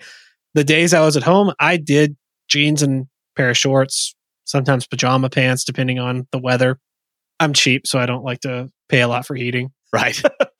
[0.56, 2.16] the days I was at home, I did
[2.48, 4.16] jeans and pair of shorts,
[4.46, 6.80] sometimes pajama pants, depending on the weather.
[7.40, 9.70] I'm cheap, so I don't like to pay a lot for heating.
[9.94, 10.22] Right.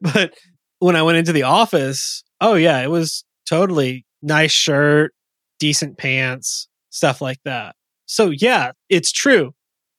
[0.00, 0.32] but
[0.78, 5.12] when I went into the office, oh yeah, it was totally nice shirt,
[5.58, 7.76] decent pants, stuff like that.
[8.06, 9.52] So yeah, it's true.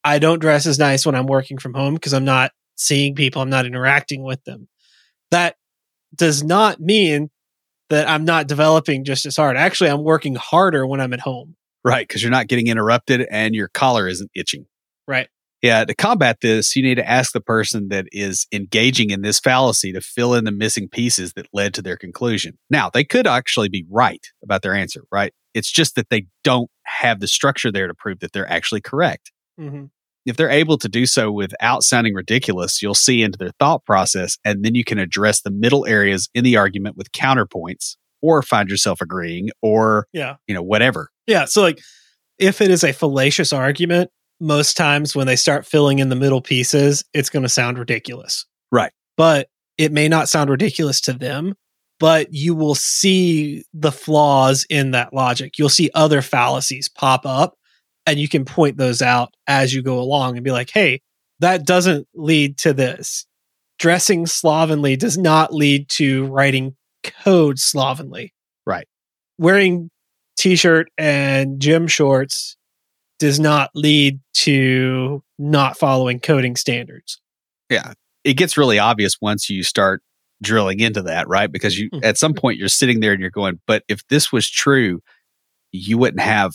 [0.04, 3.44] I don't dress as nice when I'm working from home because I'm not seeing people,
[3.44, 4.68] I'm not interacting with them.
[5.30, 5.56] That
[6.16, 7.30] does not mean
[7.90, 9.58] that I'm not developing just as hard.
[9.58, 11.56] Actually, I'm working harder when I'm at home.
[11.84, 12.08] right.
[12.08, 14.66] Because you're not getting interrupted and your collar isn't itching.
[15.08, 15.28] Right.
[15.62, 15.86] Yeah.
[15.86, 19.92] To combat this, you need to ask the person that is engaging in this fallacy
[19.94, 22.58] to fill in the missing pieces that led to their conclusion.
[22.70, 25.34] Now, they could actually be right about their answer, right?
[25.54, 29.32] It's just that they don't have the structure there to prove that they're actually correct.
[29.60, 29.86] Mm-hmm.
[30.26, 34.38] If they're able to do so without sounding ridiculous, you'll see into their thought process,
[34.44, 38.70] and then you can address the middle areas in the argument with counterpoints, or find
[38.70, 40.36] yourself agreeing, or Yeah.
[40.48, 41.10] you know whatever.
[41.28, 41.46] Yeah.
[41.46, 41.80] So, like,
[42.40, 44.10] if it is a fallacious argument,
[44.42, 48.46] most times when they start filling in the middle pieces, it's going to sound ridiculous.
[48.72, 48.92] Right.
[49.16, 51.54] But it may not sound ridiculous to them,
[52.00, 55.54] but you will see the flaws in that logic.
[55.58, 57.56] You'll see other fallacies pop up,
[58.06, 61.02] and you can point those out as you go along and be like, hey,
[61.40, 63.26] that doesn't lead to this.
[63.80, 68.34] Dressing slovenly does not lead to writing code slovenly.
[68.66, 68.88] Right.
[69.38, 69.90] Wearing
[70.38, 72.58] t-shirt and gym shorts
[73.20, 77.20] does not lead to not following coding standards.
[77.70, 77.94] Yeah.
[78.24, 80.02] It gets really obvious once you start
[80.42, 81.52] drilling into that, right?
[81.52, 82.04] Because you Mhm.
[82.04, 85.02] at some point you're sitting there and you're going, but if this was true,
[85.72, 86.54] you wouldn't have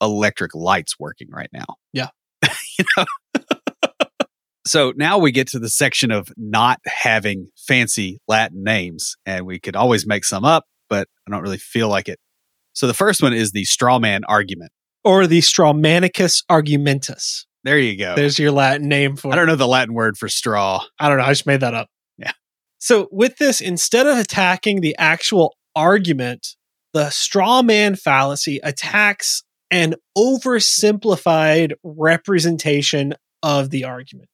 [0.00, 1.66] electric lights working right now.
[1.92, 2.08] Yeah.
[2.78, 3.04] you know.
[4.66, 9.58] so now we get to the section of not having fancy Latin names, and we
[9.58, 12.18] could always make some up, but I don't really feel like it.
[12.72, 14.72] So the first one is the straw man argument.
[15.04, 17.46] Or the Strawmanicus argumentus.
[17.64, 18.14] There you go.
[18.14, 20.84] There's your Latin name for I don't know the Latin word for straw.
[20.98, 21.24] I don't know.
[21.24, 21.88] I just made that up.
[22.16, 22.32] Yeah.
[22.78, 26.56] So with this, instead of attacking the actual argument,
[26.92, 34.30] the straw man fallacy attacks an oversimplified representation of the argument.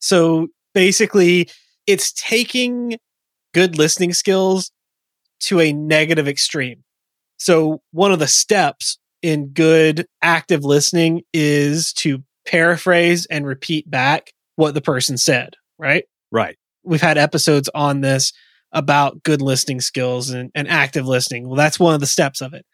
[0.00, 1.50] So basically,
[1.86, 2.98] it's taking
[3.54, 4.70] good listening skills
[5.40, 6.84] to a negative extreme.
[7.38, 14.32] So one of the steps in good active listening is to paraphrase and repeat back
[14.56, 16.04] what the person said, right?
[16.32, 16.56] Right.
[16.82, 18.32] We've had episodes on this
[18.72, 21.46] about good listening skills and, and active listening.
[21.46, 22.64] Well, that's one of the steps of it.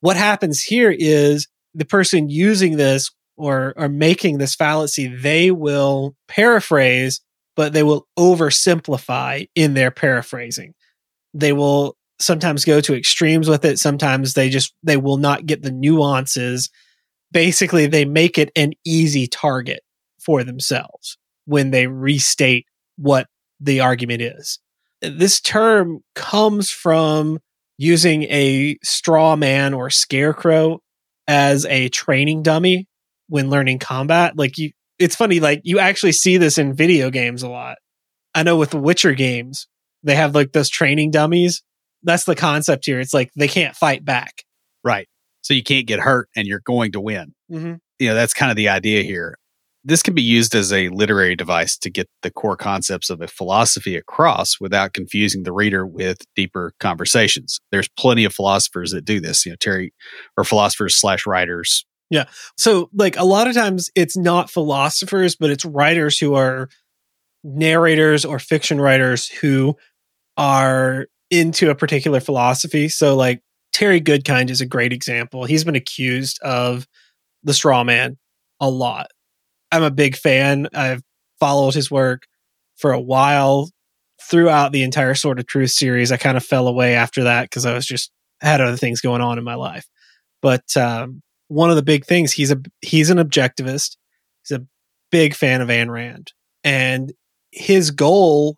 [0.00, 6.16] What happens here is the person using this or, or making this fallacy, they will
[6.26, 7.20] paraphrase,
[7.56, 10.74] but they will oversimplify in their paraphrasing.
[11.34, 13.78] They will sometimes go to extremes with it.
[13.78, 16.70] Sometimes they just, they will not get the nuances.
[17.30, 19.80] Basically, they make it an easy target
[20.18, 22.66] for themselves when they restate
[22.96, 23.28] what
[23.60, 24.58] the argument is.
[25.00, 27.38] This term comes from
[27.76, 30.80] using a straw man or scarecrow
[31.28, 32.88] as a training dummy
[33.28, 34.36] when learning combat.
[34.36, 37.78] Like you, it's funny, like you actually see this in video games a lot.
[38.34, 39.68] I know with the Witcher games,
[40.02, 41.62] they have like those training dummies.
[42.02, 42.98] That's the concept here.
[42.98, 44.42] It's like they can't fight back.
[44.82, 45.08] Right.
[45.42, 47.34] So you can't get hurt and you're going to win.
[47.50, 47.74] Mm-hmm.
[47.98, 49.36] You know, that's kind of the idea here.
[49.88, 53.26] This can be used as a literary device to get the core concepts of a
[53.26, 57.58] philosophy across without confusing the reader with deeper conversations.
[57.72, 59.94] There's plenty of philosophers that do this, you know, Terry,
[60.36, 61.86] or philosophers slash writers.
[62.10, 62.26] Yeah.
[62.58, 66.68] So, like a lot of times, it's not philosophers, but it's writers who are
[67.42, 69.74] narrators or fiction writers who
[70.36, 72.90] are into a particular philosophy.
[72.90, 73.40] So, like
[73.72, 75.46] Terry Goodkind is a great example.
[75.46, 76.86] He's been accused of
[77.42, 78.18] the straw man
[78.60, 79.06] a lot.
[79.70, 80.68] I'm a big fan.
[80.74, 81.02] I've
[81.40, 82.26] followed his work
[82.76, 83.70] for a while
[84.22, 86.12] throughout the entire Sword of Truth series.
[86.12, 88.10] I kind of fell away after that because I was just
[88.40, 89.86] had other things going on in my life.
[90.40, 93.96] But um, one of the big things he's a he's an objectivist.
[94.42, 94.66] He's a
[95.10, 97.12] big fan of Ayn Rand, and
[97.50, 98.56] his goal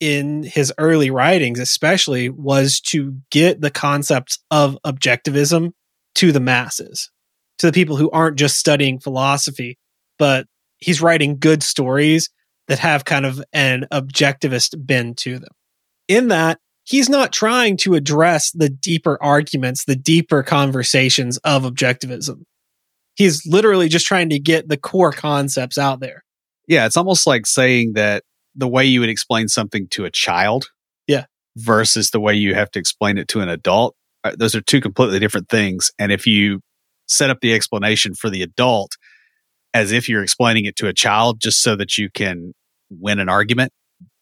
[0.00, 5.72] in his early writings, especially, was to get the concepts of objectivism
[6.16, 7.10] to the masses,
[7.58, 9.78] to the people who aren't just studying philosophy,
[10.18, 10.46] but
[10.78, 12.30] he's writing good stories
[12.68, 15.50] that have kind of an objectivist bend to them.
[16.08, 22.42] In that, he's not trying to address the deeper arguments, the deeper conversations of objectivism.
[23.16, 26.24] He's literally just trying to get the core concepts out there.
[26.66, 30.66] Yeah, it's almost like saying that the way you would explain something to a child
[31.06, 31.24] Yeah.
[31.56, 33.94] versus the way you have to explain it to an adult
[34.24, 36.60] uh, those are two completely different things and if you
[37.06, 38.92] set up the explanation for the adult
[39.74, 42.54] as if you're explaining it to a child just so that you can
[42.90, 43.72] win an argument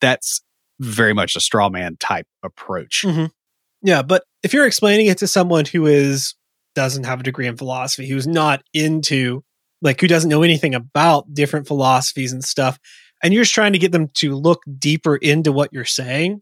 [0.01, 0.41] that's
[0.81, 3.27] very much a straw man type approach mm-hmm.
[3.83, 6.35] Yeah, but if you're explaining it to someone who is
[6.75, 9.43] doesn't have a degree in philosophy, who's not into
[9.83, 12.79] like who doesn't know anything about different philosophies and stuff,
[13.23, 16.41] and you're just trying to get them to look deeper into what you're saying,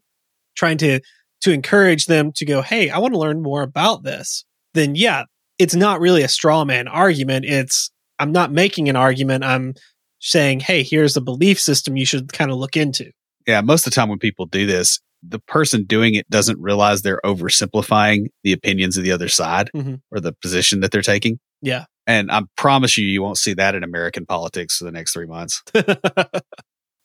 [0.55, 0.99] trying to
[1.41, 4.45] to encourage them to go, "Hey, I want to learn more about this."
[4.75, 5.23] Then yeah,
[5.57, 7.45] it's not really a straw man argument.
[7.45, 7.91] It's
[8.21, 9.43] I'm not making an argument.
[9.43, 9.73] I'm
[10.19, 13.11] saying, "Hey, here's a belief system you should kind of look into."
[13.47, 17.01] yeah most of the time when people do this the person doing it doesn't realize
[17.01, 19.99] they're oversimplifying the opinions of the other side Mhm.
[20.11, 21.85] or the position that they're taking Yeah.
[22.05, 25.25] and i promise you you won't see that in american politics for the next three
[25.25, 25.63] months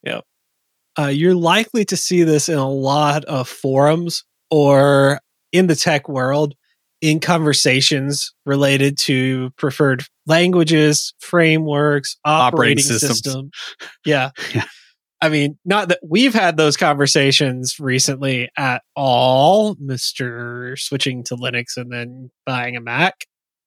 [0.03, 0.21] yeah.
[0.99, 5.21] Uh, you're likely to see this in a lot of forums or
[5.53, 6.55] in the tech world
[7.01, 13.51] in conversations related to preferred languages, frameworks, operating, Operating system.
[14.05, 14.31] Yeah.
[14.55, 14.65] Yeah.
[15.23, 20.79] I mean, not that we've had those conversations recently at all, Mr.
[20.79, 23.15] switching to Linux and then buying a Mac.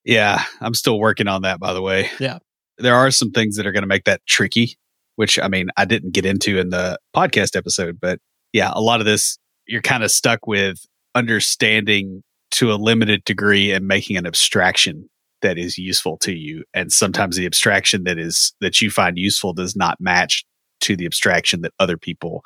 [0.05, 2.09] Yeah, I'm still working on that, by the way.
[2.19, 2.37] Yeah.
[2.77, 4.77] There are some things that are going to make that tricky,
[5.15, 8.19] which I mean, I didn't get into in the podcast episode, but
[8.53, 10.77] yeah, a lot of this, you're kind of stuck with
[11.15, 15.09] understanding to a limited degree and making an abstraction
[15.41, 16.63] that is useful to you.
[16.73, 20.45] And sometimes the abstraction that is, that you find useful does not match
[20.81, 22.43] to the abstraction that other people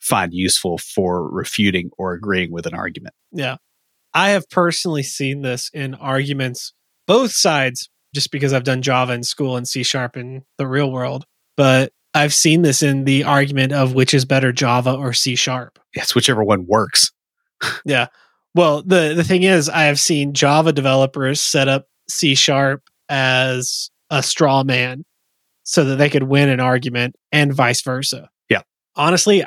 [0.00, 3.14] find useful for refuting or agreeing with an argument.
[3.32, 3.56] Yeah.
[4.14, 6.72] I have personally seen this in arguments,
[7.06, 10.90] both sides, just because I've done Java in school and C sharp in the real
[10.90, 11.24] world.
[11.56, 15.78] But I've seen this in the argument of which is better, Java or C sharp.
[15.92, 17.12] It's whichever one works.
[17.84, 18.06] Yeah
[18.58, 23.90] well, the, the thing is, I have seen Java developers set up C sharp as
[24.10, 25.04] a straw man
[25.62, 28.30] so that they could win an argument and vice versa.
[28.48, 28.62] Yeah.
[28.96, 29.44] Honestly,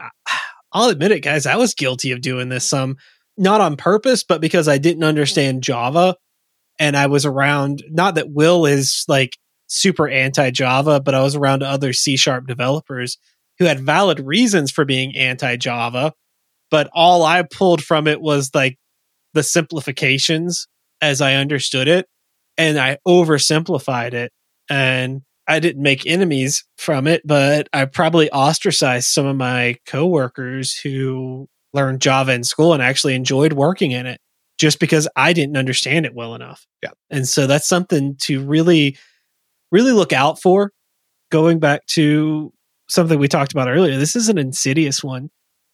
[0.72, 1.46] I'll admit it, guys.
[1.46, 2.98] I was guilty of doing this some,
[3.38, 6.16] not on purpose, but because I didn't understand Java
[6.80, 9.38] and I was around, not that Will is like
[9.68, 13.18] super anti Java, but I was around other C sharp developers
[13.60, 16.14] who had valid reasons for being anti Java.
[16.70, 18.78] But all I pulled from it was like
[19.34, 20.68] the simplifications
[21.02, 22.08] as I understood it.
[22.58, 24.32] And I oversimplified it.
[24.70, 30.78] And I didn't make enemies from it, but I probably ostracized some of my coworkers
[30.78, 34.22] who learned Java in school and actually enjoyed working in it
[34.58, 36.66] just because I didn't understand it well enough.
[36.84, 36.92] Yeah.
[37.10, 38.98] And so that's something to really,
[39.72, 40.72] really look out for.
[41.32, 42.54] Going back to
[42.90, 45.32] something we talked about earlier, this is an insidious one.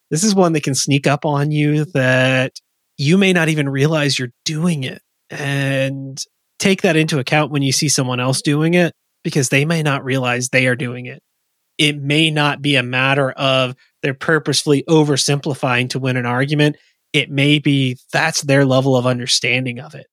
[0.10, 2.54] This is one that can sneak up on you that
[2.98, 5.02] you may not even realize you're doing it.
[5.30, 6.24] And
[6.60, 8.94] take that into account when you see someone else doing it
[9.24, 11.22] because they may not realize they are doing it.
[11.78, 16.78] It may not be a matter of they're purposefully oversimplifying to win an argument.
[17.14, 20.08] It may be that's their level of understanding of it.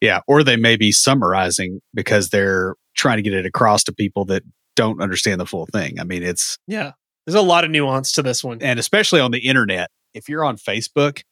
[0.00, 0.20] Yeah.
[0.26, 4.42] Or they may be summarizing because they're trying to get it across to people that
[4.74, 6.00] don't understand the full thing.
[6.00, 6.92] I mean, it's, Yeah.
[7.26, 8.58] There's a lot of nuance to this one.
[8.62, 11.22] and especially on the internet, if you're on Facebook,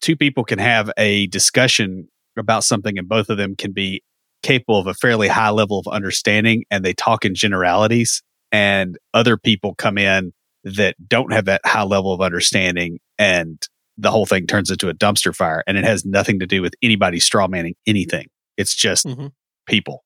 [0.00, 4.02] two people can have a discussion about something and both of them can be
[4.42, 8.22] capable of a fairly high level of understanding and they talk in generalities
[8.52, 10.32] and other people come in
[10.64, 13.66] that don't have that high level of understanding and
[13.98, 16.74] the whole thing turns into a dumpster fire and it has nothing to do with
[16.82, 18.26] anybody straw manning anything.
[18.56, 19.32] It's just Mhm.
[19.66, 20.04] people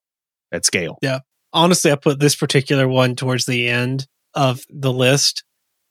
[0.52, 0.98] at scale.
[1.02, 1.20] Yeah.
[1.52, 5.42] Honestly, I put this particular one towards the end of the list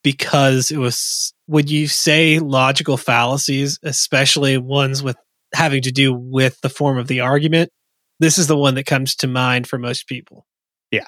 [0.04, 5.18] because it was would you say logical fallacies, especially ones with
[5.54, 7.72] having to do with the form of the argument.
[8.20, 10.46] This is the one that comes to mind for most people.
[10.92, 11.08] Yeah.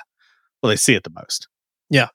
[0.62, 1.48] Well, they see it the most.
[1.90, 2.08] Yeah.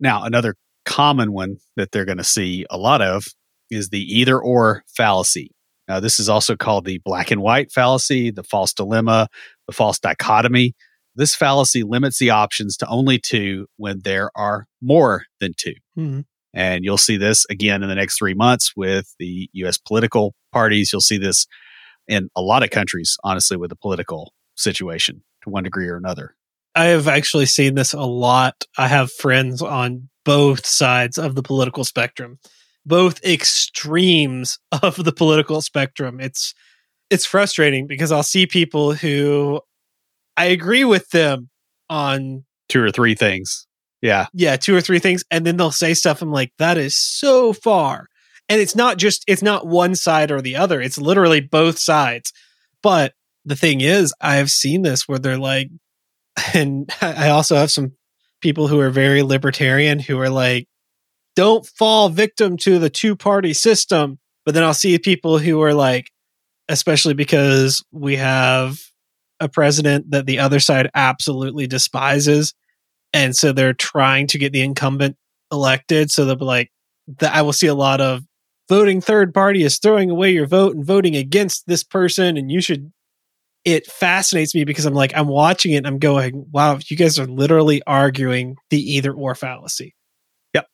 [0.00, 0.54] Now, another
[0.84, 3.26] common one that they're going to see a lot of
[3.70, 5.50] is the either or fallacy.
[5.86, 9.28] Now, this is also called the black and white fallacy, the false dilemma,
[9.66, 10.74] the false dichotomy.
[11.14, 15.74] This fallacy limits the options to only two when there are more than two.
[15.96, 16.24] Mhm.
[16.54, 20.92] And you'll see this again in the next three months with the US political parties.
[20.92, 21.46] You'll see this
[22.08, 26.34] in a lot of countries, honestly, with the political situation to one degree or another.
[26.74, 28.64] I have actually seen this a lot.
[28.76, 32.38] I have friends on both sides of the political spectrum,
[32.84, 36.20] both extremes of the political spectrum.
[36.20, 36.54] It's
[37.10, 39.60] it's frustrating because I'll see people who
[40.36, 41.48] I agree with them
[41.88, 43.66] on Two or three things.
[44.02, 44.26] Yeah.
[44.32, 47.52] yeah, two or three things and then they'll say stuff I'm like that is so
[47.52, 48.08] far.
[48.48, 50.80] And it's not just it's not one side or the other.
[50.80, 52.32] It's literally both sides.
[52.82, 55.68] But the thing is, I've seen this where they're like
[56.54, 57.92] and I also have some
[58.40, 60.66] people who are very libertarian who are like
[61.34, 64.18] don't fall victim to the two-party system.
[64.44, 66.10] But then I'll see people who are like
[66.70, 68.78] especially because we have
[69.40, 72.54] a president that the other side absolutely despises
[73.12, 75.16] and so they're trying to get the incumbent
[75.50, 76.10] elected.
[76.10, 76.70] So they'll be like,
[77.18, 78.22] that I will see a lot of
[78.68, 82.60] voting third party is throwing away your vote and voting against this person, and you
[82.60, 82.92] should.
[83.64, 87.18] It fascinates me because I'm like, I'm watching it and I'm going, wow, you guys
[87.18, 89.94] are literally arguing the either or fallacy.
[90.54, 90.68] Yep.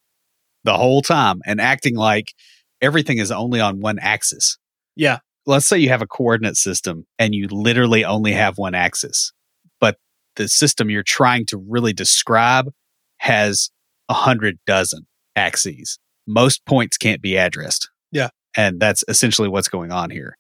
[0.65, 2.33] The whole time and acting like
[2.81, 4.59] everything is only on one axis.
[4.95, 5.19] Yeah.
[5.47, 9.33] Let's say you have a coordinate system and you literally only have one axis,
[9.81, 9.97] but
[10.37, 12.71] the system you're trying to really describe
[13.19, 13.71] has
[14.09, 15.99] a hundred dozen axes.
[16.27, 17.89] Most points can't be addressed.
[18.13, 18.29] Yeah.
[18.57, 20.37] And that's essentially what's going on here.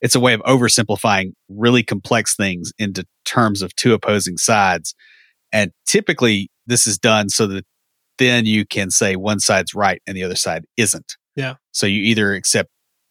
[0.00, 4.94] It's a way of oversimplifying really complex things into terms of two opposing sides.
[5.52, 7.64] And typically, this is done so that
[8.18, 11.16] then you can say one side's right and the other side isn't.
[11.36, 11.54] Yeah.
[11.72, 12.70] So you either accept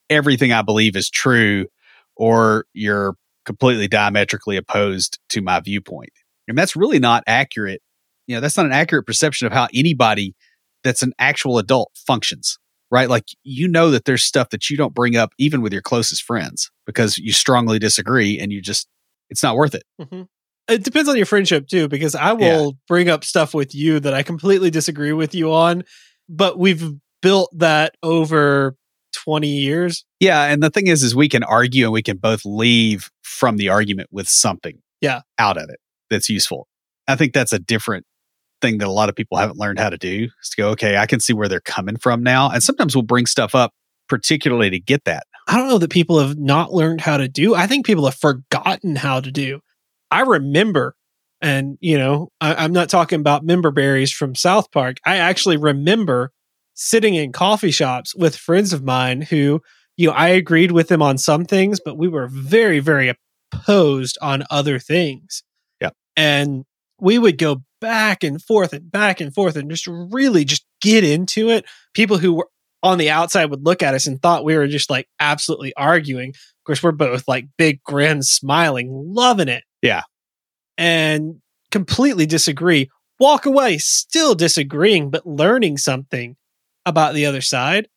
[0.10, 1.68] everything I believe is true
[2.16, 3.16] or you're
[3.46, 6.12] completely diametrically opposed to my viewpoint.
[6.48, 7.82] And that's really not accurate.
[8.28, 10.36] You know, that's not an accurate perception of how anybody
[10.88, 12.58] that's an actual adult functions,
[12.90, 13.10] right?
[13.10, 16.24] Like, you know, that there's stuff that you don't bring up even with your closest
[16.24, 18.88] friends because you strongly disagree and you just,
[19.30, 19.84] it's not worth it.
[20.02, 20.24] Mm-hmm.
[20.70, 24.14] It depends on your friendship too, because I will bring up stuff with you that
[24.14, 25.84] I completely disagree with you on,
[26.28, 28.76] but we've built that over
[29.14, 30.06] 20 years.
[30.20, 30.44] Yeah.
[30.44, 33.70] And the thing is, is we can argue and we can both leave from the
[33.70, 35.22] argument with something Yeah.
[35.40, 35.80] out of it
[36.10, 36.68] that's useful.
[37.08, 38.06] I think that's a different
[38.62, 40.98] thing that a lot of people haven't learned how to do is to go, okay,
[40.98, 42.50] I can see where they're coming from now.
[42.50, 43.74] And sometimes we'll bring stuff up
[44.08, 45.26] particularly to get that.
[45.48, 47.56] I don't know that people have not learned how to do.
[47.56, 49.60] I think people have forgotten how to do.
[50.12, 50.96] I remember,
[51.42, 54.98] and you know, I, I'm not talking about member berries from South Park.
[55.06, 56.32] I actually remember
[56.74, 59.62] sitting in coffee shops with friends of mine who,
[59.96, 63.14] you know, I agreed with them on some things, but we were very, very
[63.52, 65.44] opposed on other things.
[65.82, 65.90] Yeah.
[66.16, 66.66] And
[67.00, 71.04] we would go back and forth and back and forth and just really just get
[71.04, 71.66] into it.
[71.94, 72.50] People who were
[72.84, 76.30] on the outside would look at us and thought we were just like absolutely arguing.
[76.30, 79.64] Of course, we're both like big grins, smiling, loving it.
[79.82, 80.04] Yeah.
[80.78, 82.90] And completely disagree.
[83.20, 86.36] Walk away, still disagreeing, but learning something
[86.86, 87.88] about the other side.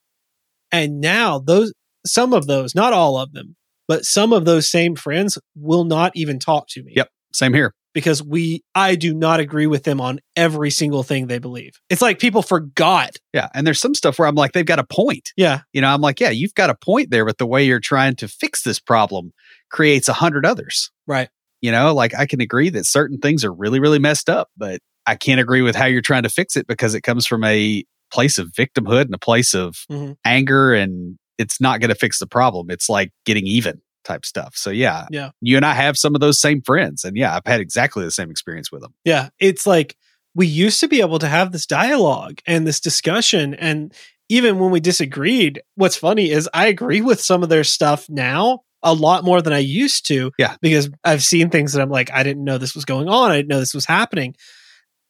[0.73, 1.73] And now those
[2.07, 3.57] some of those, not all of them,
[3.87, 6.93] but some of those same friends will not even talk to me.
[6.97, 7.09] Yep.
[7.33, 7.75] Same here.
[7.93, 11.73] Because we I do not agree with them on every single thing they believe.
[11.89, 13.17] It's like people forgot.
[13.33, 13.49] Yeah.
[13.55, 15.31] And there's some stuff where I'm like, they've got a point.
[15.37, 15.61] Yeah.
[15.73, 18.15] You know, I'm like, yeah, you've got a point there, but the way you're trying
[18.17, 19.33] to fix this problem
[19.71, 20.91] creates a hundred others.
[21.07, 21.29] Right.
[21.61, 24.81] You know, like I can agree that certain things are really, really messed up, but
[25.07, 27.85] I can't agree with how you're trying to fix it because it comes from a
[28.13, 30.17] place of victimhood and a place of Mhm.
[30.25, 32.71] anger and it's not going to fix the problem.
[32.71, 34.55] It's like getting even type stuff.
[34.57, 35.31] So yeah, Yeah.
[35.41, 38.11] you and I have some of those same friends and yeah, I've had exactly the
[38.11, 38.95] same experience with them.
[39.05, 39.29] Yeah.
[39.39, 39.97] It's like
[40.35, 43.93] we used to be able to have this dialogue and this discussion and
[44.29, 48.61] even when we disagreed, what's funny is I agree with some of their stuff now
[48.83, 50.31] a lot more than I used to.
[50.39, 50.55] Yeah.
[50.63, 53.31] Because I've seen things that I'm like, I didn't know this was going on.
[53.33, 54.37] I didn't know this was happening.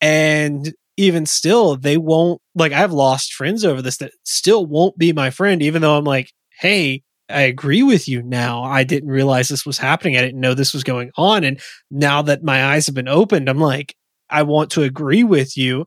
[0.00, 5.12] And even still, they won't, like, I've lost friends over this that still won't be
[5.12, 8.62] my friend, even though I'm like, hey, I agree with you now.
[8.62, 10.16] I didn't realize this was happening.
[10.16, 11.44] I didn't know this was going on.
[11.44, 11.60] And
[11.90, 13.94] now that my eyes have been opened, I'm like,
[14.28, 15.86] I want to agree with you.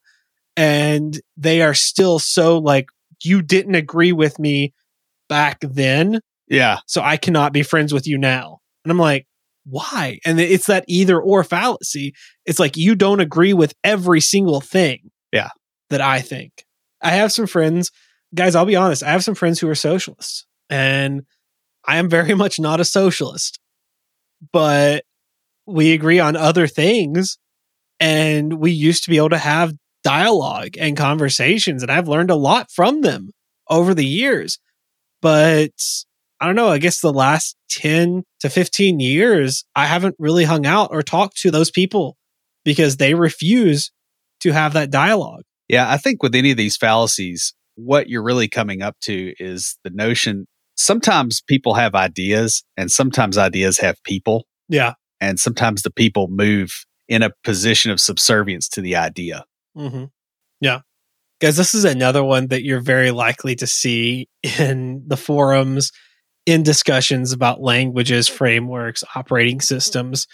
[0.55, 2.87] And they are still so like,
[3.23, 4.73] you didn't agree with me
[5.29, 6.19] back then.
[6.47, 6.79] Yeah.
[6.87, 8.59] So I cannot be friends with you now.
[8.83, 9.25] And I'm like,
[9.65, 10.19] why?
[10.25, 12.13] And it's that either or fallacy.
[12.45, 15.09] It's like you don't agree with every single thing.
[15.31, 15.49] Yeah.
[15.89, 16.65] That I think.
[17.01, 17.91] I have some friends,
[18.35, 20.45] guys, I'll be honest, I have some friends who are socialists.
[20.69, 21.23] And
[21.85, 23.59] I am very much not a socialist.
[24.51, 25.05] But
[25.65, 27.37] we agree on other things.
[27.99, 29.73] And we used to be able to have
[30.03, 31.81] dialogue and conversations.
[31.81, 33.31] And I've learned a lot from them
[33.69, 34.59] over the years.
[35.21, 35.71] But
[36.41, 40.65] I don't know, I guess the last 10 to 15 years, I haven't really hung
[40.65, 42.17] out or talked to those people
[42.65, 43.91] because they refuse
[44.41, 45.43] to have that dialogue.
[45.69, 45.89] Yeah.
[45.89, 49.89] I think with any of these fallacies, what you're really coming up to is the
[49.89, 50.45] notion
[50.75, 54.45] sometimes people have ideas and sometimes ideas have people.
[54.69, 54.93] Yeah.
[55.21, 59.45] And sometimes the people move in a position of subservience to the idea.
[59.77, 60.05] Mm-hmm.
[60.61, 60.81] Yeah.
[61.41, 65.91] Guys, this is another one that you're very likely to see in the forums,
[66.45, 70.27] in discussions about languages, frameworks, operating systems.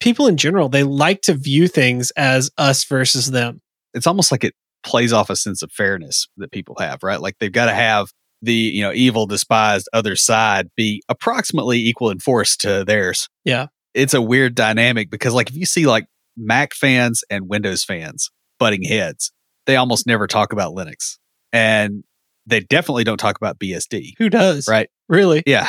[0.00, 3.60] People in general, they like to view things as us versus them.
[3.94, 4.54] It's almost like it
[4.84, 7.20] plays off a sense of fairness that people have, right?
[7.20, 8.12] Like they've got to have
[8.42, 13.28] the, you know, evil, despised other side be approximately equal in force to theirs.
[13.44, 13.66] Yeah.
[13.94, 18.30] It's a weird dynamic because like if you see like Mac fans and Windows fans,
[18.58, 19.32] butting heads.
[19.66, 21.18] They almost never talk about Linux.
[21.52, 22.04] And
[22.46, 24.12] they definitely don't talk about BSD.
[24.18, 24.66] Who does?
[24.68, 24.88] Right.
[25.08, 25.42] Really?
[25.46, 25.68] Yeah.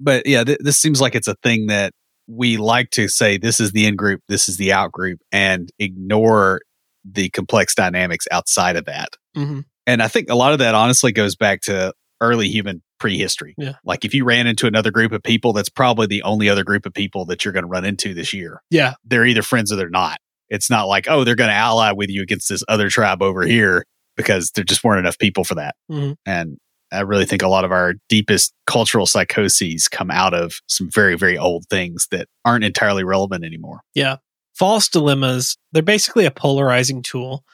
[0.00, 1.92] But yeah, th- this seems like it's a thing that
[2.28, 5.70] we like to say this is the in group, this is the out group, and
[5.78, 6.60] ignore
[7.04, 9.16] the complex dynamics outside of that.
[9.36, 9.60] Mm-hmm.
[9.88, 13.54] And I think a lot of that honestly goes back to early human prehistory.
[13.56, 13.76] Yeah.
[13.84, 16.84] Like if you ran into another group of people, that's probably the only other group
[16.84, 18.60] of people that you're going to run into this year.
[18.70, 18.94] Yeah.
[19.04, 20.18] They're either friends or they're not.
[20.50, 23.46] It's not like, oh, they're going to ally with you against this other tribe over
[23.46, 23.86] here
[24.16, 25.74] because there just weren't enough people for that.
[25.90, 26.16] Mhm.
[26.26, 26.58] And
[26.92, 31.16] I really think a lot of our deepest cultural psychoses come out of some very,
[31.16, 33.80] very old things that aren't entirely relevant anymore.
[33.94, 34.16] Yeah.
[34.54, 37.44] False dilemmas, they're basically a polarizing tool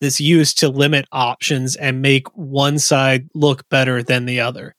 [0.00, 4.74] that's used to limit options and make one side look better than the other.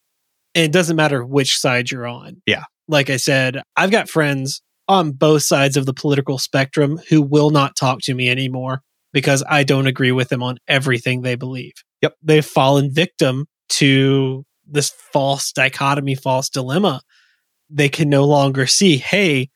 [0.55, 2.41] And it doesn't matter which side you're on.
[2.45, 2.63] Yeah.
[2.87, 7.49] Like I said, I've got friends on both sides of the political spectrum who will
[7.49, 11.73] not talk to me anymore because I don't agree with them on everything they believe.
[12.01, 12.15] Yep.
[12.21, 17.01] They've fallen victim to this false dichotomy, false dilemma.
[17.69, 19.49] They can no longer see, hey,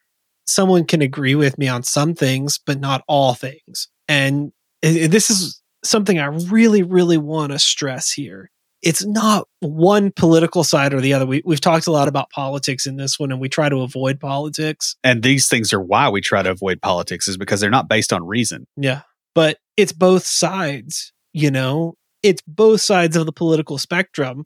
[0.46, 3.88] someone can agree with me on some things, but not all things.
[4.08, 4.52] And
[4.82, 8.50] this is something I really, really want to stress here.
[8.82, 11.28] It's not one political side or the other.
[11.28, 14.20] We, we've talked a lot about politics in this one, and we try to avoid
[14.20, 14.96] politics.
[15.04, 18.12] And these things are why we try to avoid politics is because they're not based
[18.12, 18.66] on reason.
[18.76, 19.02] Yeah.
[19.36, 24.46] But it's both sides, you know, it's both sides of the political spectrum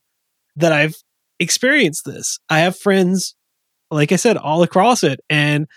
[0.56, 0.96] that I've
[1.40, 2.40] experienced this.
[2.50, 3.36] I have friends,
[3.92, 5.20] like I said, all across it.
[5.30, 5.68] And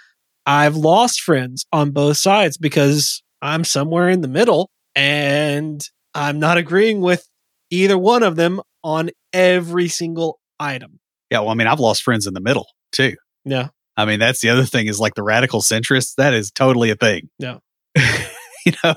[0.47, 5.81] I've lost friends on both sides because I'm somewhere in the middle and
[6.15, 7.29] I'm not agreeing with
[7.71, 11.01] either one of them on every single item.
[11.31, 11.41] Yeah.
[11.41, 13.15] Well, I mean, I've lost friends in the middle too.
[13.45, 13.69] Yeah.
[13.97, 16.15] I mean, that's the other thing is like the radical centrists.
[16.17, 17.29] That is totally a thing.
[17.39, 17.59] Yeah.
[17.97, 18.95] you know,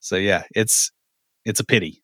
[0.00, 0.90] so yeah, it's
[1.44, 2.02] it's a pity.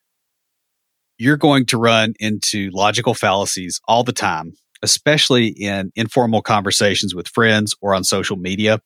[1.18, 7.28] You're going to run into logical fallacies all the time, especially in informal conversations with
[7.28, 8.80] friends or on social media.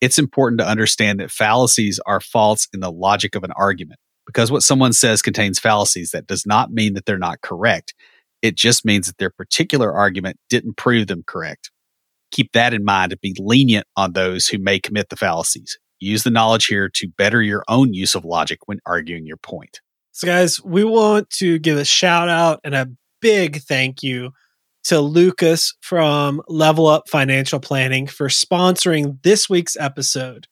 [0.00, 4.00] It's important to understand that fallacies are false in the logic of an argument.
[4.26, 7.94] Because what someone says contains fallacies, that does not mean that they're not correct.
[8.42, 11.70] It just means that their particular argument didn't prove them correct.
[12.30, 15.78] Keep that in mind and be lenient on those who may commit the fallacies.
[15.98, 19.80] Use the knowledge here to better your own use of logic when arguing your point.
[20.12, 22.88] So, guys, we want to give a shout out and a
[23.20, 24.30] big thank you
[24.84, 30.46] to Lucas from Level Up Financial Planning for sponsoring this week's episode.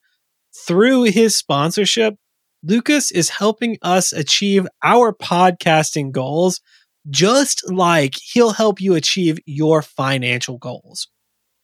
[0.67, 2.15] Through his sponsorship,
[2.63, 6.61] Lucas is helping us achieve our podcasting goals,
[7.09, 11.09] just like he'll help you achieve your financial goals.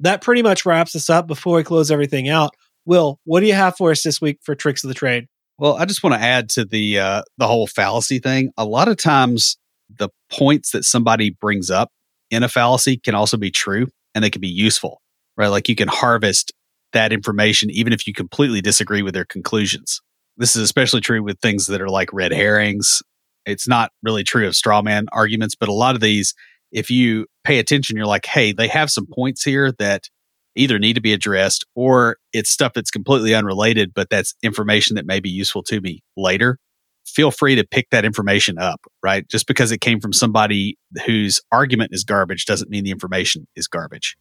[0.00, 2.54] That pretty much wraps us up before we close everything out.
[2.86, 5.26] Will, what do you have for us this week for tricks of the trade?
[5.58, 8.50] Well, I just want to add to the uh, the whole fallacy thing.
[8.56, 9.56] A lot of times
[9.88, 11.90] the points that somebody brings up
[12.34, 15.00] in a fallacy can also be true and they can be useful,
[15.36, 15.48] right?
[15.48, 16.52] Like you can harvest
[16.92, 20.00] that information even if you completely disagree with their conclusions.
[20.36, 23.02] This is especially true with things that are like red herrings.
[23.46, 26.34] It's not really true of straw man arguments, but a lot of these,
[26.72, 30.08] if you pay attention, you're like, hey, they have some points here that
[30.56, 35.06] either need to be addressed or it's stuff that's completely unrelated, but that's information that
[35.06, 36.58] may be useful to me later.
[37.04, 39.28] Feel free to pick that information up, right?
[39.28, 43.68] Just because it came from somebody whose argument is garbage doesn't mean the information is
[43.68, 44.16] garbage.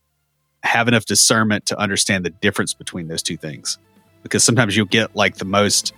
[0.64, 3.78] Have enough discernment to understand the difference between those two things.
[4.22, 5.94] Because sometimes you'll get like the most,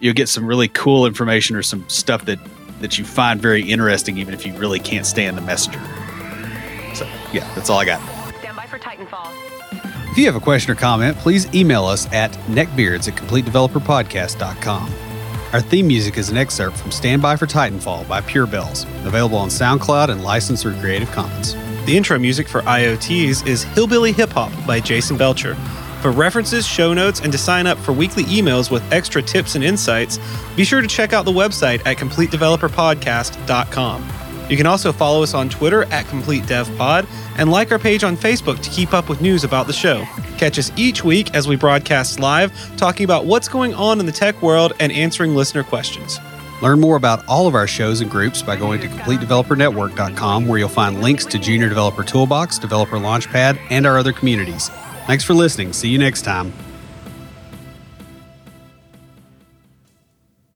[0.00, 2.38] you'll get some really cool information or some stuff that,
[2.80, 5.80] that you find very interesting, even if you really can't stand the messenger.
[6.94, 8.00] So, yeah, that's all I got.
[8.38, 9.30] Stand by for Titanfall.
[10.10, 15.09] If you have a question or comment, please email us at neckbeards at completedeveloperpodcast.com.
[15.52, 19.36] Our theme music is an excerpt from Stand By for Titanfall by Pure Bells, available
[19.36, 21.54] on SoundCloud and licensed through Creative Commons.
[21.86, 25.56] The intro music for IoTs is Hillbilly Hip Hop by Jason Belcher.
[26.02, 29.64] For references, show notes, and to sign up for weekly emails with extra tips and
[29.64, 30.20] insights,
[30.54, 34.29] be sure to check out the website at CompleteDeveloperPodcast.com.
[34.50, 37.06] You can also follow us on Twitter at CompleteDevPod
[37.38, 40.04] and like our page on Facebook to keep up with news about the show.
[40.38, 44.12] Catch us each week as we broadcast live, talking about what's going on in the
[44.12, 46.18] tech world and answering listener questions.
[46.62, 50.68] Learn more about all of our shows and groups by going to CompleteDeveloperNetwork.com, where you'll
[50.68, 54.68] find links to Junior Developer Toolbox, Developer Launchpad, and our other communities.
[55.06, 55.72] Thanks for listening.
[55.72, 56.52] See you next time.